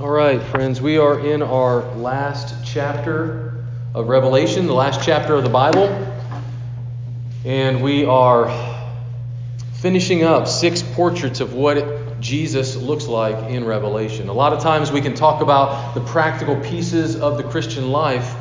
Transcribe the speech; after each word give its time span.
All 0.00 0.08
right, 0.08 0.42
friends, 0.42 0.80
we 0.80 0.96
are 0.96 1.20
in 1.20 1.42
our 1.42 1.82
last 1.96 2.54
chapter 2.64 3.62
of 3.94 4.08
Revelation, 4.08 4.66
the 4.66 4.72
last 4.72 5.04
chapter 5.04 5.34
of 5.34 5.44
the 5.44 5.50
Bible, 5.50 5.88
and 7.44 7.82
we 7.82 8.06
are 8.06 8.48
finishing 9.74 10.22
up 10.22 10.48
six 10.48 10.80
portraits 10.80 11.40
of 11.40 11.52
what 11.52 12.18
Jesus 12.18 12.76
looks 12.76 13.08
like 13.08 13.50
in 13.50 13.66
Revelation. 13.66 14.30
A 14.30 14.32
lot 14.32 14.54
of 14.54 14.62
times 14.62 14.90
we 14.90 15.02
can 15.02 15.14
talk 15.14 15.42
about 15.42 15.92
the 15.92 16.00
practical 16.00 16.58
pieces 16.60 17.16
of 17.16 17.36
the 17.36 17.42
Christian 17.42 17.90
life, 17.90 18.34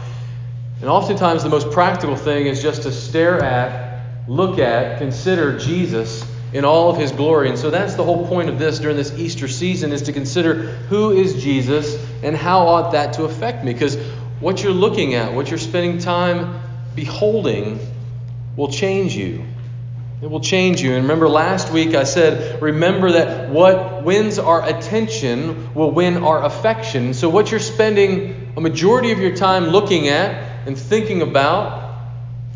and 0.79 0.89
oftentimes 0.89 1.43
the 1.43 1.49
most 1.49 1.71
practical 1.71 2.15
thing 2.15 2.45
is 2.45 2.61
just 2.61 2.83
to 2.83 2.91
stare 2.93 3.43
at, 3.43 4.29
look 4.29 4.59
at, 4.59 4.97
consider 4.97 5.59
Jesus 5.59 6.23
in 6.51 6.65
all 6.65 6.89
of 6.89 6.97
his 6.97 7.11
glory. 7.11 7.49
And 7.49 7.57
so 7.57 7.69
that's 7.69 7.95
the 7.95 8.03
whole 8.03 8.27
point 8.27 8.49
of 8.49 8.57
this 8.57 8.79
during 8.79 8.97
this 8.97 9.13
Easter 9.17 9.47
season 9.47 9.91
is 9.91 10.03
to 10.03 10.13
consider 10.13 10.53
who 10.53 11.11
is 11.11 11.41
Jesus 11.41 11.97
and 12.23 12.35
how 12.35 12.67
ought 12.67 12.91
that 12.93 13.13
to 13.13 13.23
affect 13.23 13.63
me 13.63 13.73
because 13.73 13.97
what 14.39 14.63
you're 14.63 14.71
looking 14.71 15.13
at, 15.15 15.33
what 15.33 15.49
you're 15.49 15.59
spending 15.59 15.99
time 15.99 16.59
beholding 16.95 17.79
will 18.55 18.69
change 18.69 19.15
you. 19.15 19.45
It 20.21 20.29
will 20.29 20.41
change 20.41 20.81
you. 20.81 20.93
And 20.93 21.03
remember 21.03 21.29
last 21.29 21.71
week 21.71 21.95
I 21.95 22.03
said, 22.03 22.61
remember 22.61 23.11
that 23.13 23.49
what 23.49 24.03
wins 24.03 24.37
our 24.37 24.67
attention 24.67 25.73
will 25.73 25.91
win 25.91 26.23
our 26.23 26.43
affection. 26.43 27.13
So 27.13 27.29
what 27.29 27.51
you're 27.51 27.59
spending 27.61 28.53
a 28.57 28.61
majority 28.61 29.11
of 29.11 29.19
your 29.19 29.35
time 29.35 29.67
looking 29.67 30.09
at 30.09 30.67
and 30.67 30.77
thinking 30.77 31.21
about, 31.21 31.95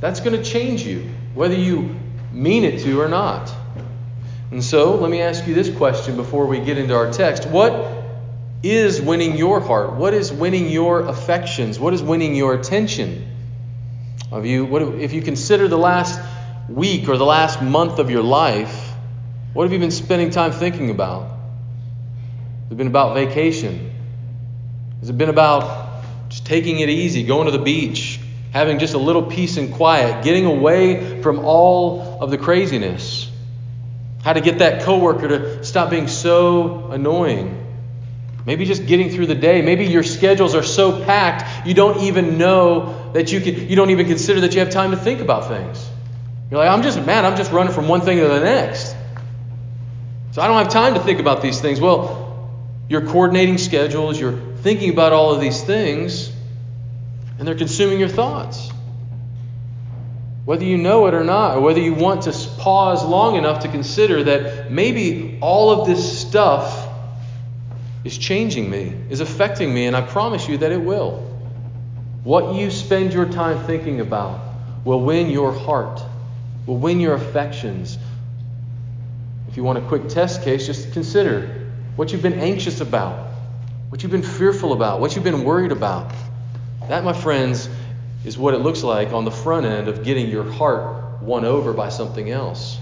that's 0.01 0.19
going 0.19 0.35
to 0.35 0.43
change 0.43 0.83
you, 0.83 1.09
whether 1.33 1.55
you 1.55 1.95
mean 2.33 2.65
it 2.65 2.81
to 2.81 2.99
or 2.99 3.07
not. 3.07 3.53
And 4.53 4.63
so, 4.63 4.93
let 4.93 5.09
me 5.09 5.19
ask 5.19 5.47
you 5.47 5.55
this 5.55 5.75
question 5.75 6.15
before 6.15 6.45
we 6.45 6.59
get 6.59 6.77
into 6.77 6.93
our 6.93 7.11
text. 7.11 7.47
What 7.47 7.73
is 8.61 9.01
winning 9.01 9.35
your 9.35 9.59
heart? 9.59 9.93
What 9.93 10.13
is 10.13 10.31
winning 10.31 10.69
your 10.69 10.99
affections? 10.99 11.79
What 11.79 11.91
is 11.95 12.03
winning 12.03 12.35
your 12.35 12.53
attention? 12.53 13.27
Of 14.31 14.45
you, 14.45 14.65
what, 14.65 14.83
if 14.83 15.11
you 15.11 15.23
consider 15.23 15.67
the 15.67 15.79
last 15.79 16.21
week 16.69 17.09
or 17.09 17.17
the 17.17 17.25
last 17.25 17.63
month 17.63 17.97
of 17.97 18.11
your 18.11 18.21
life, 18.21 18.91
what 19.53 19.63
have 19.63 19.73
you 19.73 19.79
been 19.79 19.89
spending 19.89 20.29
time 20.29 20.51
thinking 20.51 20.91
about? 20.91 21.23
Has 22.65 22.73
it 22.73 22.77
been 22.77 22.85
about 22.85 23.15
vacation? 23.15 23.91
Has 24.99 25.09
it 25.09 25.17
been 25.17 25.29
about 25.29 26.03
just 26.29 26.45
taking 26.45 26.79
it 26.79 26.89
easy, 26.89 27.23
going 27.23 27.47
to 27.47 27.51
the 27.51 27.63
beach, 27.63 28.19
having 28.51 28.77
just 28.77 28.93
a 28.93 28.99
little 28.99 29.23
peace 29.23 29.57
and 29.57 29.73
quiet, 29.73 30.23
getting 30.23 30.45
away 30.45 31.23
from 31.23 31.39
all 31.39 32.19
of 32.21 32.29
the 32.29 32.37
craziness? 32.37 33.22
How 34.23 34.33
to 34.33 34.41
get 34.41 34.59
that 34.59 34.83
coworker 34.83 35.27
to 35.27 35.63
stop 35.65 35.89
being 35.89 36.07
so 36.07 36.89
annoying. 36.91 37.59
Maybe 38.45 38.65
just 38.65 38.85
getting 38.85 39.09
through 39.09 39.27
the 39.27 39.35
day. 39.35 39.61
Maybe 39.61 39.85
your 39.85 40.03
schedules 40.03 40.55
are 40.55 40.63
so 40.63 41.03
packed 41.03 41.67
you 41.67 41.73
don't 41.73 42.03
even 42.03 42.37
know 42.37 43.11
that 43.13 43.31
you 43.31 43.39
can 43.39 43.69
you 43.69 43.75
don't 43.75 43.89
even 43.89 44.07
consider 44.07 44.41
that 44.41 44.53
you 44.53 44.59
have 44.59 44.69
time 44.69 44.91
to 44.91 44.97
think 44.97 45.21
about 45.21 45.47
things. 45.47 45.89
You're 46.51 46.59
like, 46.59 46.69
I'm 46.69 46.83
just 46.83 47.03
mad, 47.05 47.25
I'm 47.25 47.37
just 47.37 47.51
running 47.51 47.73
from 47.73 47.87
one 47.87 48.01
thing 48.01 48.19
to 48.19 48.27
the 48.27 48.39
next. 48.39 48.95
So 50.33 50.41
I 50.41 50.47
don't 50.47 50.57
have 50.57 50.69
time 50.69 50.95
to 50.95 50.99
think 50.99 51.19
about 51.19 51.41
these 51.41 51.61
things. 51.61 51.79
Well, 51.79 52.49
you're 52.89 53.05
coordinating 53.05 53.57
schedules, 53.57 54.19
you're 54.19 54.37
thinking 54.61 54.89
about 54.91 55.13
all 55.13 55.33
of 55.33 55.41
these 55.41 55.63
things, 55.63 56.31
and 57.39 57.47
they're 57.47 57.55
consuming 57.55 57.99
your 57.99 58.09
thoughts. 58.09 58.72
Whether 60.45 60.65
you 60.65 60.77
know 60.77 61.07
it 61.07 61.13
or 61.13 61.23
not, 61.23 61.57
or 61.57 61.61
whether 61.61 61.79
you 61.79 61.93
want 61.93 62.23
to 62.23 62.31
pause 62.57 63.05
long 63.05 63.37
enough 63.37 63.61
to 63.61 63.69
consider 63.69 64.23
that 64.25 64.71
maybe 64.71 65.37
all 65.41 65.71
of 65.71 65.87
this 65.87 66.19
stuff 66.19 66.89
is 68.03 68.17
changing 68.17 68.69
me, 68.69 68.93
is 69.09 69.21
affecting 69.21 69.73
me, 69.73 69.85
and 69.85 69.95
I 69.95 70.01
promise 70.01 70.49
you 70.49 70.57
that 70.57 70.71
it 70.71 70.81
will. 70.81 71.19
What 72.25 72.55
you 72.55 72.71
spend 72.71 73.13
your 73.13 73.25
time 73.25 73.65
thinking 73.65 74.01
about 74.01 74.39
will 74.83 75.01
win 75.01 75.29
your 75.29 75.53
heart, 75.53 76.01
will 76.65 76.77
win 76.77 76.99
your 76.99 77.13
affections. 77.13 77.97
If 79.47 79.55
you 79.55 79.63
want 79.63 79.77
a 79.77 79.81
quick 79.81 80.09
test 80.09 80.43
case, 80.43 80.65
just 80.65 80.91
consider 80.91 81.69
what 81.95 82.11
you've 82.11 82.21
been 82.21 82.39
anxious 82.39 82.81
about, 82.81 83.31
what 83.87 84.03
you've 84.03 84.11
been 84.11 84.23
fearful 84.23 84.73
about, 84.73 84.99
what 84.99 85.15
you've 85.15 85.23
been 85.23 85.45
worried 85.45 85.71
about. 85.71 86.11
That, 86.89 87.05
my 87.05 87.13
friends, 87.13 87.69
is 88.25 88.37
what 88.37 88.53
it 88.53 88.59
looks 88.59 88.83
like 88.83 89.11
on 89.11 89.25
the 89.25 89.31
front 89.31 89.65
end 89.65 89.87
of 89.87 90.03
getting 90.03 90.29
your 90.29 90.49
heart 90.49 91.21
won 91.21 91.45
over 91.45 91.73
by 91.73 91.89
something 91.89 92.29
else. 92.29 92.77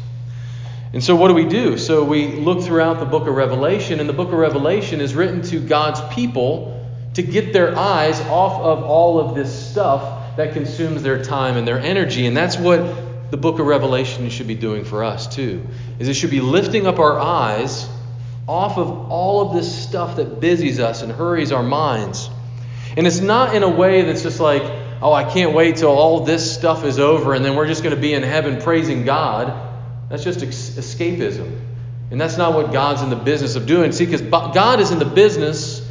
And 0.94 1.04
so, 1.04 1.16
what 1.16 1.30
do 1.30 1.34
we 1.34 1.46
do? 1.46 1.78
So, 1.78 2.04
we 2.04 2.28
look 2.28 2.64
throughout 2.64 3.00
the 3.00 3.06
book 3.06 3.28
of 3.28 3.36
Revelation, 3.36 4.00
and 4.00 4.10
the 4.10 4.14
book 4.14 4.28
of 4.28 4.36
Revelation 4.36 5.00
is 5.00 5.16
written 5.16 5.42
to 5.44 5.60
God's 5.60 6.02
people 6.14 6.78
to 7.14 7.22
get 7.24 7.54
their 7.54 7.78
eyes 7.78 8.20
off 8.22 8.62
of 8.62 8.84
all 8.84 9.20
of 9.20 9.36
this 9.36 9.54
stuff 9.54 10.38
that 10.38 10.54
consumes 10.54 11.04
their 11.04 11.24
time 11.24 11.58
and 11.58 11.68
their 11.68 11.80
energy. 11.80 12.26
And 12.26 12.36
that's 12.36 12.58
what 12.58 13.32
the 13.32 13.38
book 13.38 13.60
of 13.60 13.66
Revelation 13.66 14.30
should 14.30 14.48
be 14.48 14.56
doing 14.56 14.84
for 14.84 15.04
us, 15.04 15.34
too. 15.34 15.66
Is 16.00 16.08
it 16.08 16.14
should 16.14 16.32
be 16.32 16.42
lifting 16.42 16.88
up 16.88 17.00
our 17.00 17.18
eyes 17.18 17.88
off 18.48 18.78
of 18.78 19.12
all 19.12 19.48
of 19.48 19.56
this 19.56 19.74
stuff 19.74 20.18
that 20.18 20.40
busies 20.40 20.80
us 20.80 21.04
and 21.04 21.12
hurries 21.12 21.52
our 21.52 21.64
minds. 21.64 22.30
And 22.98 23.08
it's 23.08 23.22
not 23.22 23.56
in 23.56 23.64
a 23.64 23.70
way 23.70 24.02
that's 24.02 24.24
just 24.24 24.40
like, 24.40 24.64
oh, 25.02 25.12
I 25.12 25.24
can't 25.24 25.54
wait 25.54 25.78
till 25.78 25.90
all 25.90 26.24
this 26.24 26.54
stuff 26.54 26.84
is 26.86 27.00
over 27.00 27.34
and 27.34 27.44
then 27.44 27.56
we're 27.56 27.68
just 27.68 27.84
going 27.84 27.96
to 27.96 28.02
be 28.02 28.14
in 28.14 28.24
heaven 28.24 28.62
praising 28.62 29.04
God. 29.04 29.70
That's 30.10 30.24
just 30.24 30.40
escapism. 30.40 31.60
And 32.12 32.20
that's 32.20 32.38
not 32.38 32.54
what 32.54 32.74
God's 32.74 33.02
in 33.02 33.10
the 33.10 33.16
business 33.16 33.56
of 33.56 33.66
doing. 33.66 33.94
See, 33.94 34.06
because 34.06 34.22
God 34.22 34.80
is 34.80 34.92
in 34.92 35.00
the 35.00 35.06
business 35.06 35.88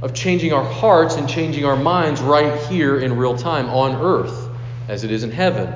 of 0.00 0.14
changing 0.14 0.52
our 0.52 0.64
hearts 0.64 1.16
and 1.16 1.28
changing 1.28 1.64
our 1.64 1.76
minds 1.76 2.20
right 2.20 2.60
here 2.66 2.98
in 2.98 3.16
real 3.16 3.36
time 3.36 3.68
on 3.68 3.96
earth 3.96 4.48
as 4.88 5.02
it 5.02 5.10
is 5.10 5.24
in 5.24 5.32
heaven. 5.32 5.72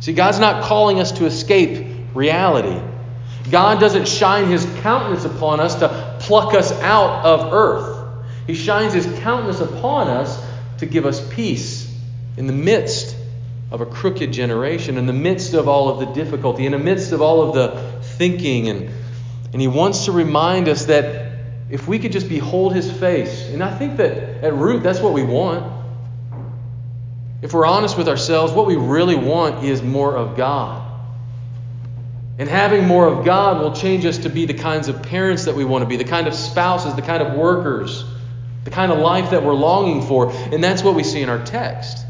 See, 0.00 0.12
God's 0.12 0.38
not 0.38 0.64
calling 0.64 1.00
us 1.00 1.12
to 1.12 1.24
escape 1.24 1.86
reality. 2.14 2.78
God 3.50 3.80
doesn't 3.80 4.06
shine 4.06 4.50
his 4.50 4.66
countenance 4.80 5.24
upon 5.24 5.60
us 5.60 5.76
to 5.76 6.18
pluck 6.20 6.54
us 6.54 6.72
out 6.82 7.24
of 7.24 7.52
earth. 7.52 8.04
He 8.46 8.54
shines 8.54 8.92
his 8.92 9.06
countenance 9.20 9.60
upon 9.60 10.08
us 10.08 10.44
to 10.78 10.86
give 10.86 11.06
us 11.06 11.26
peace 11.34 11.92
in 12.36 12.46
the 12.46 12.52
midst 12.52 13.16
of 13.70 13.80
a 13.80 13.86
crooked 13.86 14.32
generation, 14.32 14.98
in 14.98 15.06
the 15.06 15.12
midst 15.12 15.54
of 15.54 15.68
all 15.68 15.88
of 15.88 15.98
the 16.00 16.06
difficulty, 16.06 16.66
in 16.66 16.72
the 16.72 16.78
midst 16.78 17.12
of 17.12 17.20
all 17.20 17.42
of 17.42 17.54
the 17.54 18.02
thinking. 18.02 18.68
And, 18.68 18.90
and 19.52 19.60
He 19.60 19.68
wants 19.68 20.04
to 20.04 20.12
remind 20.12 20.68
us 20.68 20.86
that 20.86 21.38
if 21.70 21.88
we 21.88 21.98
could 21.98 22.12
just 22.12 22.28
behold 22.28 22.74
His 22.74 22.90
face, 22.90 23.48
and 23.48 23.62
I 23.62 23.76
think 23.76 23.96
that 23.96 24.44
at 24.44 24.54
root, 24.54 24.82
that's 24.82 25.00
what 25.00 25.12
we 25.12 25.22
want. 25.22 25.72
If 27.42 27.52
we're 27.52 27.66
honest 27.66 27.98
with 27.98 28.08
ourselves, 28.08 28.52
what 28.52 28.66
we 28.66 28.76
really 28.76 29.16
want 29.16 29.64
is 29.64 29.82
more 29.82 30.16
of 30.16 30.36
God. 30.36 30.82
And 32.38 32.48
having 32.48 32.86
more 32.86 33.06
of 33.06 33.24
God 33.24 33.60
will 33.60 33.74
change 33.74 34.04
us 34.04 34.18
to 34.18 34.28
be 34.28 34.46
the 34.46 34.54
kinds 34.54 34.88
of 34.88 35.02
parents 35.02 35.46
that 35.46 35.54
we 35.54 35.64
want 35.64 35.82
to 35.82 35.86
be, 35.86 35.96
the 35.96 36.04
kind 36.04 36.26
of 36.26 36.34
spouses, 36.34 36.94
the 36.94 37.02
kind 37.02 37.22
of 37.22 37.34
workers 37.34 38.04
the 38.66 38.72
kind 38.72 38.90
of 38.90 38.98
life 38.98 39.30
that 39.30 39.44
we're 39.44 39.54
longing 39.54 40.02
for. 40.02 40.32
And 40.32 40.62
that's 40.62 40.82
what 40.82 40.96
we 40.96 41.04
see 41.04 41.22
in 41.22 41.28
our 41.28 41.42
text. 41.44 42.04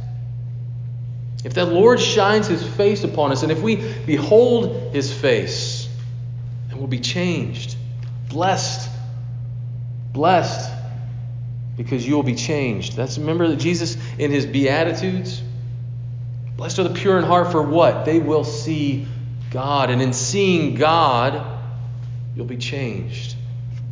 If 1.44 1.52
the 1.52 1.66
Lord 1.66 2.00
shines 2.00 2.46
his 2.46 2.66
face 2.66 3.04
upon 3.04 3.30
us, 3.30 3.42
and 3.42 3.52
if 3.52 3.60
we 3.60 3.76
behold 4.06 4.94
his 4.94 5.12
face, 5.12 5.86
then 6.68 6.78
we'll 6.78 6.86
be 6.86 7.00
changed. 7.00 7.76
Blessed. 8.30 8.90
Blessed 10.14 10.72
because 11.76 12.08
you 12.08 12.16
will 12.16 12.22
be 12.22 12.34
changed. 12.34 12.96
That's 12.96 13.18
remember 13.18 13.48
that 13.48 13.56
Jesus 13.56 13.98
in 14.18 14.30
his 14.30 14.46
beatitudes 14.46 15.42
blessed 16.56 16.78
are 16.78 16.84
the 16.84 16.94
pure 16.94 17.18
in 17.18 17.24
heart 17.24 17.52
for 17.52 17.60
what? 17.60 18.06
They 18.06 18.18
will 18.18 18.44
see 18.44 19.06
God 19.50 19.90
and 19.90 20.00
in 20.00 20.14
seeing 20.14 20.74
God 20.74 21.46
you'll 22.34 22.46
be 22.46 22.56
changed. 22.56 23.36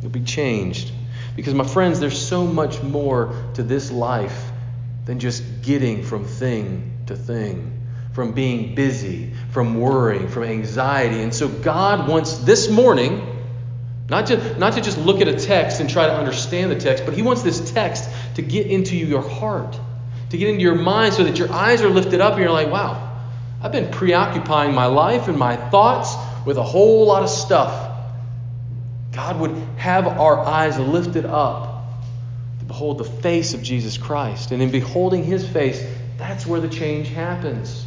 You'll 0.01 0.09
be 0.09 0.23
changed. 0.23 0.91
Because, 1.35 1.53
my 1.53 1.65
friends, 1.65 1.99
there's 1.99 2.19
so 2.19 2.45
much 2.45 2.81
more 2.81 3.35
to 3.55 3.63
this 3.63 3.91
life 3.91 4.51
than 5.05 5.19
just 5.19 5.43
getting 5.61 6.03
from 6.03 6.25
thing 6.25 6.97
to 7.07 7.15
thing, 7.15 7.81
from 8.13 8.31
being 8.31 8.75
busy, 8.75 9.33
from 9.51 9.79
worrying, 9.79 10.27
from 10.27 10.43
anxiety. 10.43 11.21
And 11.21 11.33
so, 11.33 11.47
God 11.47 12.07
wants 12.07 12.37
this 12.39 12.69
morning. 12.69 13.31
Not 14.07 14.27
to, 14.27 14.59
not 14.59 14.73
to 14.73 14.81
just 14.81 14.99
look 14.99 15.19
at 15.21 15.27
a 15.27 15.33
text 15.33 15.79
and 15.79 15.89
try 15.89 16.05
to 16.05 16.13
understand 16.13 16.69
the 16.69 16.75
text, 16.75 17.05
but 17.05 17.15
he 17.15 17.23
wants 17.23 17.41
this 17.41 17.71
text 17.71 18.07
to 18.35 18.43
get 18.43 18.67
into 18.67 18.95
your 18.95 19.27
heart, 19.27 19.79
to 20.29 20.37
get 20.37 20.47
into 20.47 20.61
your 20.61 20.75
mind 20.75 21.15
so 21.15 21.23
that 21.23 21.39
your 21.39 21.51
eyes 21.51 21.81
are 21.81 21.89
lifted 21.89 22.21
up 22.21 22.33
and 22.33 22.43
you're 22.43 22.51
like, 22.51 22.69
wow, 22.69 23.19
I've 23.63 23.71
been 23.71 23.89
preoccupying 23.91 24.75
my 24.75 24.85
life 24.85 25.27
and 25.27 25.39
my 25.39 25.55
thoughts 25.55 26.15
with 26.45 26.57
a 26.57 26.63
whole 26.63 27.07
lot 27.07 27.23
of 27.23 27.29
stuff. 27.31 27.84
God 29.15 29.39
would 29.39 29.51
have 29.77 30.07
our 30.07 30.37
eyes 30.39 30.77
lifted 30.77 31.25
up 31.25 31.85
to 32.59 32.65
behold 32.65 32.97
the 32.97 33.05
face 33.05 33.53
of 33.53 33.63
Jesus 33.63 33.97
Christ. 33.97 34.51
And 34.51 34.61
in 34.61 34.71
beholding 34.71 35.23
his 35.23 35.47
face, 35.47 35.81
that's 36.17 36.45
where 36.45 36.59
the 36.59 36.67
change 36.67 37.07
happens. 37.09 37.85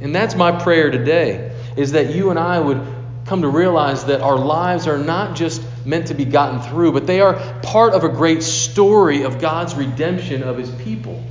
And 0.00 0.14
that's 0.14 0.34
my 0.34 0.62
prayer 0.62 0.90
today 0.90 1.54
is 1.76 1.92
that 1.92 2.14
you 2.14 2.30
and 2.30 2.38
I 2.38 2.58
would 2.58 2.80
come 3.26 3.42
to 3.42 3.48
realize 3.48 4.04
that 4.06 4.20
our 4.20 4.36
lives 4.36 4.86
are 4.86 4.98
not 4.98 5.36
just 5.36 5.62
meant 5.84 6.08
to 6.08 6.14
be 6.14 6.24
gotten 6.24 6.60
through, 6.60 6.92
but 6.92 7.06
they 7.06 7.20
are 7.20 7.34
part 7.62 7.94
of 7.94 8.04
a 8.04 8.08
great 8.08 8.42
story 8.42 9.22
of 9.22 9.40
God's 9.40 9.74
redemption 9.74 10.42
of 10.42 10.56
his 10.56 10.70
people. 10.70 11.22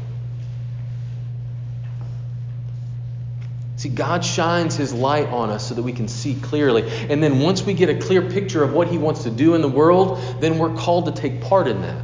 See, 3.84 3.90
God 3.90 4.24
shines 4.24 4.78
His 4.78 4.94
light 4.94 5.28
on 5.28 5.50
us 5.50 5.68
so 5.68 5.76
that 5.76 5.84
we 5.84 5.92
can 5.92 6.08
see 6.08 6.36
clearly. 6.36 6.90
And 7.10 7.22
then 7.22 7.42
once 7.42 7.64
we 7.64 7.74
get 7.74 7.90
a 7.90 7.96
clear 7.96 8.22
picture 8.22 8.64
of 8.64 8.72
what 8.72 8.88
He 8.88 8.98
wants 8.98 9.24
to 9.24 9.30
do 9.30 9.56
in 9.56 9.62
the 9.62 9.68
world, 9.68 10.22
then 10.40 10.58
we're 10.58 10.74
called 10.74 11.08
to 11.08 11.12
take 11.12 11.42
part 11.42 11.68
in 11.68 11.82
that. 11.82 12.02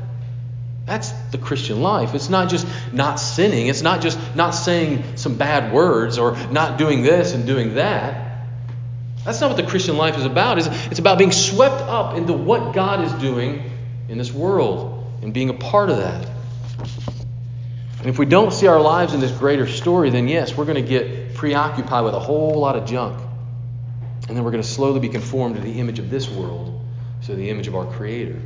That's 0.85 1.11
the 1.31 1.37
Christian 1.37 1.81
life. 1.81 2.15
It's 2.15 2.29
not 2.29 2.49
just 2.49 2.67
not 2.91 3.15
sinning, 3.15 3.67
it's 3.67 3.81
not 3.81 4.01
just 4.01 4.19
not 4.35 4.51
saying 4.51 5.15
some 5.15 5.37
bad 5.37 5.71
words 5.71 6.17
or 6.17 6.35
not 6.51 6.77
doing 6.77 7.01
this 7.01 7.33
and 7.33 7.47
doing 7.47 7.75
that. 7.75 8.43
That's 9.23 9.39
not 9.39 9.47
what 9.47 9.55
the 9.55 9.69
Christian 9.69 9.95
life 9.95 10.17
is 10.17 10.25
about. 10.25 10.57
It's 10.57 10.99
about 10.99 11.17
being 11.17 11.31
swept 11.31 11.81
up 11.83 12.17
into 12.17 12.33
what 12.33 12.73
God 12.73 13.05
is 13.05 13.13
doing 13.13 13.71
in 14.09 14.17
this 14.17 14.33
world 14.33 15.01
and 15.21 15.33
being 15.33 15.49
a 15.49 15.53
part 15.53 15.89
of 15.89 15.95
that. 15.95 16.27
And 17.99 18.07
if 18.07 18.17
we 18.17 18.25
don't 18.25 18.53
see 18.53 18.67
our 18.67 18.79
lives 18.79 19.13
in 19.13 19.19
this 19.19 19.31
greater 19.31 19.67
story, 19.67 20.09
then 20.09 20.27
yes, 20.27 20.55
we're 20.55 20.65
going 20.65 20.83
to 20.83 20.89
get 20.89 21.35
preoccupied 21.35 22.05
with 22.05 22.13
a 22.13 22.19
whole 22.19 22.59
lot 22.59 22.77
of 22.77 22.85
junk. 22.85 23.21
And 24.27 24.37
then 24.37 24.43
we're 24.43 24.51
going 24.51 24.63
to 24.63 24.69
slowly 24.69 24.99
be 24.99 25.09
conformed 25.09 25.55
to 25.55 25.61
the 25.61 25.79
image 25.79 25.99
of 25.99 26.09
this 26.09 26.29
world, 26.29 26.79
so 27.21 27.35
the 27.35 27.49
image 27.49 27.67
of 27.67 27.75
our 27.75 27.85
Creator. 27.85 28.39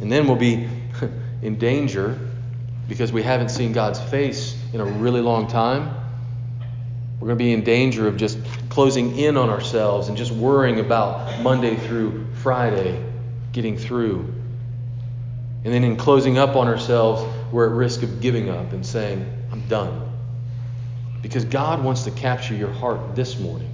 And 0.00 0.10
then 0.10 0.26
we'll 0.26 0.36
be 0.36 0.68
in 1.42 1.58
danger 1.58 2.18
because 2.88 3.12
we 3.12 3.22
haven't 3.22 3.50
seen 3.50 3.72
God's 3.72 4.00
face 4.00 4.56
in 4.72 4.80
a 4.80 4.84
really 4.84 5.20
long 5.20 5.46
time. 5.46 5.94
We're 7.20 7.28
going 7.28 7.38
to 7.38 7.44
be 7.44 7.52
in 7.52 7.64
danger 7.64 8.08
of 8.08 8.16
just 8.16 8.38
closing 8.68 9.18
in 9.18 9.36
on 9.36 9.50
ourselves 9.50 10.08
and 10.08 10.16
just 10.16 10.32
worrying 10.32 10.80
about 10.80 11.40
Monday 11.40 11.76
through 11.76 12.26
Friday 12.42 13.04
getting 13.52 13.76
through. 13.76 14.32
And 15.64 15.72
then 15.72 15.84
in 15.84 15.96
closing 15.96 16.38
up 16.38 16.56
on 16.56 16.66
ourselves, 16.66 17.22
we're 17.52 17.66
at 17.66 17.72
risk 17.72 18.02
of 18.02 18.20
giving 18.20 18.48
up 18.48 18.72
and 18.72 18.84
saying, 18.84 19.30
I'm 19.52 19.66
done. 19.68 20.08
Because 21.20 21.44
God 21.44 21.84
wants 21.84 22.04
to 22.04 22.10
capture 22.10 22.54
your 22.54 22.72
heart 22.72 23.14
this 23.14 23.38
morning. 23.38 23.70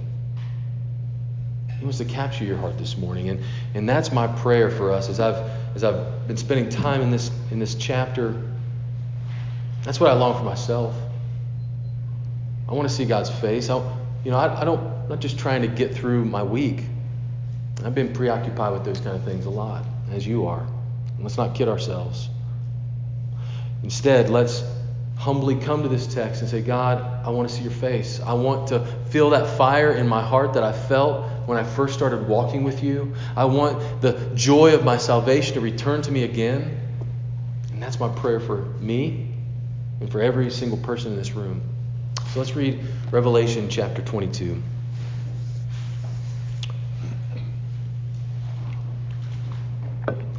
He 1.77 1.85
wants 1.85 1.97
to 1.99 2.05
capture 2.05 2.43
your 2.43 2.57
heart 2.57 2.77
this 2.77 2.97
morning. 2.97 3.29
And, 3.29 3.41
and 3.73 3.87
that's 3.87 4.11
my 4.11 4.27
prayer 4.27 4.69
for 4.69 4.91
us 4.91 5.07
as 5.07 5.21
I've, 5.21 5.49
as 5.75 5.83
I've 5.85 6.27
been 6.27 6.35
spending 6.35 6.67
time 6.67 7.01
in 7.01 7.09
this, 7.09 7.31
in 7.51 7.59
this 7.59 7.73
chapter. 7.73 8.39
That's 9.83 9.99
what 9.99 10.11
I 10.11 10.13
long 10.13 10.37
for 10.37 10.43
myself. 10.43 10.93
I 12.67 12.73
want 12.73 12.87
to 12.87 12.93
see 12.93 13.05
God's 13.05 13.29
face. 13.29 13.69
I, 13.69 13.77
you 14.25 14.31
know, 14.31 14.37
I, 14.37 14.61
I 14.61 14.65
don't, 14.65 14.79
I'm 14.79 15.09
not 15.09 15.21
just 15.21 15.39
trying 15.39 15.61
to 15.61 15.69
get 15.69 15.95
through 15.95 16.25
my 16.25 16.43
week. 16.43 16.83
I've 17.85 17.95
been 17.95 18.11
preoccupied 18.11 18.73
with 18.73 18.83
those 18.83 18.99
kind 18.99 19.15
of 19.15 19.23
things 19.23 19.45
a 19.45 19.49
lot, 19.49 19.85
as 20.11 20.27
you 20.27 20.47
are. 20.47 20.67
Let's 21.19 21.37
not 21.37 21.55
kid 21.55 21.69
ourselves. 21.69 22.29
Instead, 23.83 24.29
let's 24.29 24.63
humbly 25.19 25.55
come 25.55 25.83
to 25.83 25.89
this 25.89 26.07
text 26.07 26.41
and 26.41 26.49
say, 26.49 26.61
God, 26.61 27.25
I 27.25 27.29
want 27.29 27.49
to 27.49 27.55
see 27.55 27.61
your 27.61 27.71
face. 27.71 28.21
I 28.21 28.33
want 28.33 28.69
to 28.69 28.85
feel 29.09 29.31
that 29.31 29.57
fire 29.57 29.91
in 29.91 30.07
my 30.07 30.21
heart 30.21 30.53
that 30.53 30.63
I 30.63 30.71
felt 30.71 31.25
when 31.45 31.57
I 31.57 31.63
first 31.63 31.93
started 31.93 32.27
walking 32.27 32.63
with 32.63 32.83
you. 32.83 33.13
I 33.35 33.45
want 33.45 34.01
the 34.01 34.13
joy 34.35 34.73
of 34.73 34.85
my 34.85 34.97
salvation 34.97 35.55
to 35.55 35.61
return 35.61 36.01
to 36.03 36.11
me 36.11 36.23
again. 36.23 36.79
And 37.73 37.83
that's 37.83 37.99
my 37.99 38.07
prayer 38.07 38.39
for 38.39 38.59
me 38.79 39.27
and 39.99 40.09
for 40.09 40.21
every 40.21 40.49
single 40.51 40.77
person 40.77 41.11
in 41.11 41.17
this 41.17 41.31
room. 41.31 41.61
So 42.33 42.39
let's 42.39 42.55
read 42.55 42.79
Revelation 43.11 43.69
chapter 43.69 44.01
22. 44.01 44.61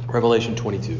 Revelation 0.07 0.55
22. 0.55 0.99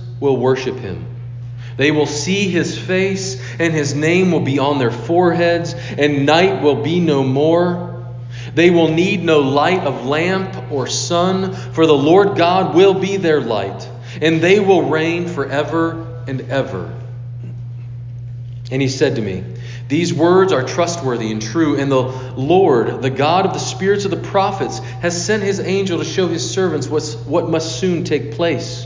will 0.21 0.37
worship 0.37 0.77
him. 0.77 1.05
They 1.75 1.91
will 1.91 2.05
see 2.05 2.47
his 2.47 2.77
face, 2.77 3.41
and 3.59 3.73
his 3.73 3.93
name 3.93 4.31
will 4.31 4.41
be 4.41 4.59
on 4.59 4.77
their 4.77 4.91
foreheads, 4.91 5.73
and 5.73 6.25
night 6.25 6.61
will 6.61 6.83
be 6.83 6.99
no 6.99 7.23
more. 7.23 8.05
They 8.53 8.69
will 8.69 8.89
need 8.89 9.23
no 9.23 9.39
light 9.39 9.81
of 9.81 10.05
lamp 10.05 10.71
or 10.71 10.87
sun, 10.87 11.53
for 11.53 11.85
the 11.85 11.97
Lord 11.97 12.37
God 12.37 12.75
will 12.75 12.93
be 12.93 13.17
their 13.17 13.41
light, 13.41 13.89
and 14.21 14.41
they 14.41 14.59
will 14.59 14.89
reign 14.89 15.27
forever 15.27 16.23
and 16.27 16.41
ever. 16.51 16.93
And 18.69 18.81
he 18.81 18.87
said 18.87 19.15
to 19.15 19.21
me, 19.21 19.43
These 19.87 20.13
words 20.13 20.53
are 20.53 20.63
trustworthy 20.63 21.31
and 21.31 21.41
true, 21.41 21.77
and 21.77 21.91
the 21.91 22.01
Lord, 22.01 23.01
the 23.01 23.09
God 23.09 23.45
of 23.45 23.53
the 23.53 23.59
spirits 23.59 24.05
of 24.05 24.11
the 24.11 24.17
prophets, 24.17 24.79
has 25.01 25.25
sent 25.25 25.41
his 25.41 25.59
angel 25.59 25.97
to 25.97 26.05
show 26.05 26.27
his 26.27 26.47
servants 26.47 26.87
what 26.87 27.49
must 27.49 27.79
soon 27.79 28.03
take 28.03 28.33
place. 28.33 28.85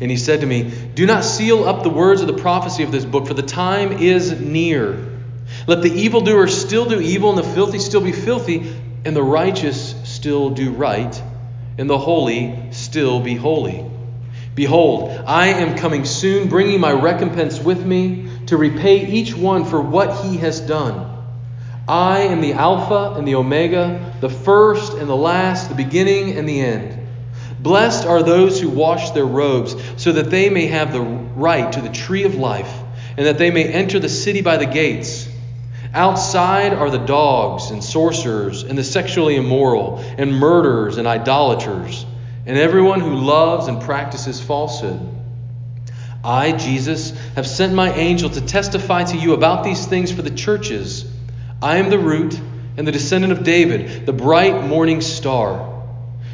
And 0.00 0.10
he 0.10 0.16
said 0.16 0.40
to 0.40 0.46
me, 0.46 0.72
Do 0.94 1.06
not 1.06 1.24
seal 1.24 1.64
up 1.64 1.82
the 1.82 1.90
words 1.90 2.20
of 2.20 2.26
the 2.26 2.38
prophecy 2.38 2.82
of 2.82 2.92
this 2.92 3.04
book, 3.04 3.26
for 3.26 3.34
the 3.34 3.42
time 3.42 3.92
is 3.92 4.40
near. 4.40 5.04
Let 5.66 5.82
the 5.82 5.90
evildoer 5.90 6.46
still 6.48 6.84
do 6.84 7.00
evil, 7.00 7.30
and 7.30 7.38
the 7.38 7.54
filthy 7.54 7.78
still 7.78 8.00
be 8.00 8.12
filthy, 8.12 8.74
and 9.04 9.16
the 9.16 9.22
righteous 9.22 9.94
still 10.04 10.50
do 10.50 10.70
right, 10.70 11.22
and 11.78 11.88
the 11.88 11.98
holy 11.98 12.72
still 12.72 13.20
be 13.20 13.34
holy. 13.34 13.84
Behold, 14.54 15.10
I 15.26 15.48
am 15.48 15.76
coming 15.78 16.04
soon, 16.04 16.48
bringing 16.48 16.80
my 16.80 16.92
recompense 16.92 17.60
with 17.60 17.84
me 17.84 18.28
to 18.46 18.56
repay 18.56 19.06
each 19.06 19.34
one 19.34 19.64
for 19.64 19.80
what 19.80 20.24
he 20.24 20.38
has 20.38 20.60
done. 20.60 21.16
I 21.86 22.20
am 22.22 22.40
the 22.40 22.54
Alpha 22.54 23.14
and 23.16 23.26
the 23.26 23.36
Omega, 23.36 24.16
the 24.20 24.28
first 24.28 24.94
and 24.94 25.08
the 25.08 25.16
last, 25.16 25.68
the 25.68 25.74
beginning 25.74 26.36
and 26.36 26.48
the 26.48 26.60
end. 26.60 26.97
Blessed 27.60 28.06
are 28.06 28.22
those 28.22 28.60
who 28.60 28.68
wash 28.68 29.10
their 29.10 29.26
robes, 29.26 29.74
so 29.96 30.12
that 30.12 30.30
they 30.30 30.48
may 30.48 30.66
have 30.66 30.92
the 30.92 31.00
right 31.00 31.72
to 31.72 31.80
the 31.80 31.88
tree 31.88 32.24
of 32.24 32.34
life, 32.34 32.72
and 33.16 33.26
that 33.26 33.38
they 33.38 33.50
may 33.50 33.64
enter 33.64 33.98
the 33.98 34.08
city 34.08 34.42
by 34.42 34.56
the 34.56 34.66
gates. 34.66 35.28
Outside 35.92 36.72
are 36.72 36.90
the 36.90 36.98
dogs 36.98 37.70
and 37.70 37.82
sorcerers, 37.82 38.62
and 38.62 38.78
the 38.78 38.84
sexually 38.84 39.36
immoral, 39.36 39.98
and 40.18 40.32
murderers 40.32 40.98
and 40.98 41.08
idolaters, 41.08 42.06
and 42.46 42.56
everyone 42.56 43.00
who 43.00 43.14
loves 43.14 43.66
and 43.68 43.82
practices 43.82 44.40
falsehood. 44.40 45.00
I, 46.22 46.52
Jesus, 46.52 47.10
have 47.36 47.46
sent 47.46 47.74
my 47.74 47.92
angel 47.92 48.28
to 48.30 48.40
testify 48.40 49.04
to 49.04 49.16
you 49.16 49.32
about 49.32 49.64
these 49.64 49.86
things 49.86 50.12
for 50.12 50.22
the 50.22 50.30
churches. 50.30 51.10
I 51.62 51.78
am 51.78 51.90
the 51.90 51.98
root 51.98 52.38
and 52.76 52.86
the 52.86 52.92
descendant 52.92 53.32
of 53.32 53.44
David, 53.44 54.06
the 54.06 54.12
bright 54.12 54.64
morning 54.64 55.00
star. 55.00 55.77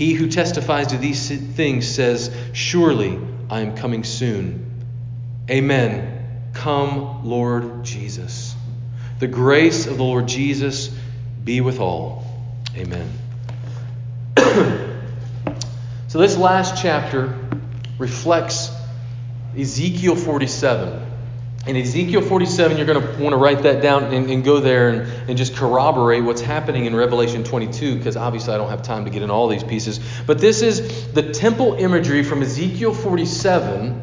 He 0.00 0.14
who 0.14 0.28
testifies 0.30 0.86
to 0.86 0.96
these 0.96 1.28
things 1.28 1.86
says, 1.86 2.34
Surely 2.54 3.20
I 3.50 3.60
am 3.60 3.76
coming 3.76 4.02
soon. 4.02 4.82
Amen. 5.50 6.48
Come, 6.54 7.28
Lord 7.28 7.84
Jesus. 7.84 8.56
The 9.18 9.26
grace 9.26 9.86
of 9.86 9.98
the 9.98 10.02
Lord 10.02 10.26
Jesus 10.26 10.88
be 11.44 11.60
with 11.60 11.80
all. 11.80 12.24
Amen. 12.74 13.12
so, 16.08 16.18
this 16.18 16.34
last 16.34 16.80
chapter 16.80 17.38
reflects 17.98 18.70
Ezekiel 19.54 20.16
47. 20.16 21.09
In 21.66 21.76
Ezekiel 21.76 22.22
47, 22.22 22.78
you're 22.78 22.86
going 22.86 23.02
to 23.02 23.22
want 23.22 23.34
to 23.34 23.36
write 23.36 23.64
that 23.64 23.82
down 23.82 24.04
and, 24.14 24.30
and 24.30 24.42
go 24.42 24.60
there 24.60 24.88
and, 24.88 25.00
and 25.28 25.36
just 25.36 25.54
corroborate 25.54 26.24
what's 26.24 26.40
happening 26.40 26.86
in 26.86 26.96
Revelation 26.96 27.44
22, 27.44 27.96
because 27.96 28.16
obviously 28.16 28.54
I 28.54 28.56
don't 28.56 28.70
have 28.70 28.82
time 28.82 29.04
to 29.04 29.10
get 29.10 29.20
in 29.20 29.30
all 29.30 29.46
these 29.46 29.62
pieces. 29.62 30.00
But 30.26 30.38
this 30.38 30.62
is 30.62 31.12
the 31.12 31.32
temple 31.32 31.74
imagery 31.74 32.22
from 32.22 32.40
Ezekiel 32.40 32.94
47. 32.94 34.02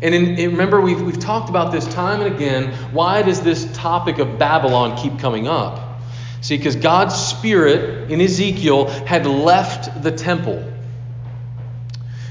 And 0.00 0.14
in, 0.14 0.52
remember, 0.52 0.80
we've, 0.80 1.02
we've 1.02 1.18
talked 1.18 1.50
about 1.50 1.72
this 1.72 1.86
time 1.92 2.20
and 2.20 2.32
again. 2.32 2.72
Why 2.92 3.22
does 3.22 3.40
this 3.40 3.68
topic 3.76 4.18
of 4.18 4.38
Babylon 4.38 4.96
keep 4.96 5.18
coming 5.18 5.48
up? 5.48 6.00
See, 6.40 6.56
because 6.56 6.76
God's 6.76 7.16
Spirit 7.16 8.12
in 8.12 8.20
Ezekiel 8.20 8.86
had 8.86 9.26
left 9.26 10.04
the 10.04 10.12
temple. 10.12 10.72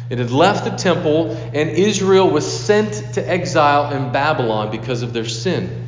It 0.09 0.19
had 0.19 0.31
left 0.31 0.65
the 0.65 0.71
temple, 0.71 1.31
and 1.31 1.69
Israel 1.69 2.29
was 2.29 2.45
sent 2.45 3.15
to 3.15 3.27
exile 3.27 3.91
in 3.91 4.11
Babylon 4.11 4.69
because 4.69 5.01
of 5.01 5.13
their 5.13 5.25
sin. 5.25 5.87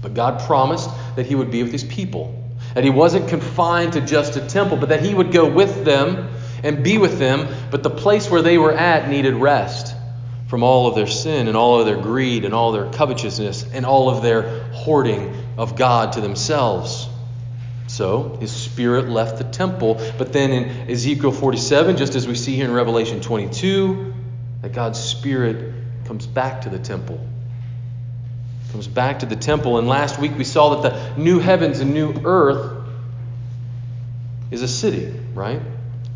But 0.00 0.14
God 0.14 0.46
promised 0.46 0.88
that 1.16 1.26
He 1.26 1.34
would 1.34 1.50
be 1.50 1.62
with 1.62 1.72
His 1.72 1.84
people, 1.84 2.38
that 2.74 2.84
He 2.84 2.90
wasn't 2.90 3.28
confined 3.28 3.94
to 3.94 4.00
just 4.00 4.36
a 4.36 4.46
temple, 4.46 4.76
but 4.76 4.90
that 4.90 5.04
He 5.04 5.12
would 5.12 5.32
go 5.32 5.48
with 5.48 5.84
them 5.84 6.28
and 6.62 6.84
be 6.84 6.98
with 6.98 7.18
them. 7.18 7.48
But 7.70 7.82
the 7.82 7.90
place 7.90 8.30
where 8.30 8.42
they 8.42 8.58
were 8.58 8.72
at 8.72 9.08
needed 9.08 9.34
rest 9.34 9.94
from 10.46 10.62
all 10.62 10.86
of 10.86 10.94
their 10.94 11.06
sin 11.06 11.48
and 11.48 11.56
all 11.56 11.80
of 11.80 11.86
their 11.86 11.96
greed 11.96 12.44
and 12.44 12.52
all 12.52 12.72
their 12.72 12.90
covetousness 12.92 13.64
and 13.72 13.86
all 13.86 14.10
of 14.10 14.22
their 14.22 14.64
hoarding 14.72 15.34
of 15.56 15.76
God 15.76 16.12
to 16.12 16.20
themselves. 16.20 17.08
So 17.92 18.38
his 18.40 18.50
spirit 18.50 19.10
left 19.10 19.36
the 19.36 19.44
temple. 19.44 20.00
But 20.16 20.32
then 20.32 20.50
in 20.50 20.90
Ezekiel 20.90 21.30
47, 21.30 21.98
just 21.98 22.14
as 22.14 22.26
we 22.26 22.34
see 22.34 22.56
here 22.56 22.64
in 22.64 22.72
Revelation 22.72 23.20
22, 23.20 24.14
that 24.62 24.72
God's 24.72 24.98
spirit 24.98 25.74
comes 26.06 26.26
back 26.26 26.62
to 26.62 26.70
the 26.70 26.78
temple. 26.78 27.20
Comes 28.70 28.88
back 28.88 29.18
to 29.18 29.26
the 29.26 29.36
temple. 29.36 29.76
And 29.76 29.88
last 29.88 30.18
week 30.18 30.32
we 30.38 30.44
saw 30.44 30.80
that 30.80 30.90
the 30.90 31.20
new 31.22 31.38
heavens 31.38 31.80
and 31.80 31.92
new 31.92 32.14
earth 32.24 32.82
is 34.50 34.62
a 34.62 34.68
city, 34.68 35.14
right? 35.34 35.60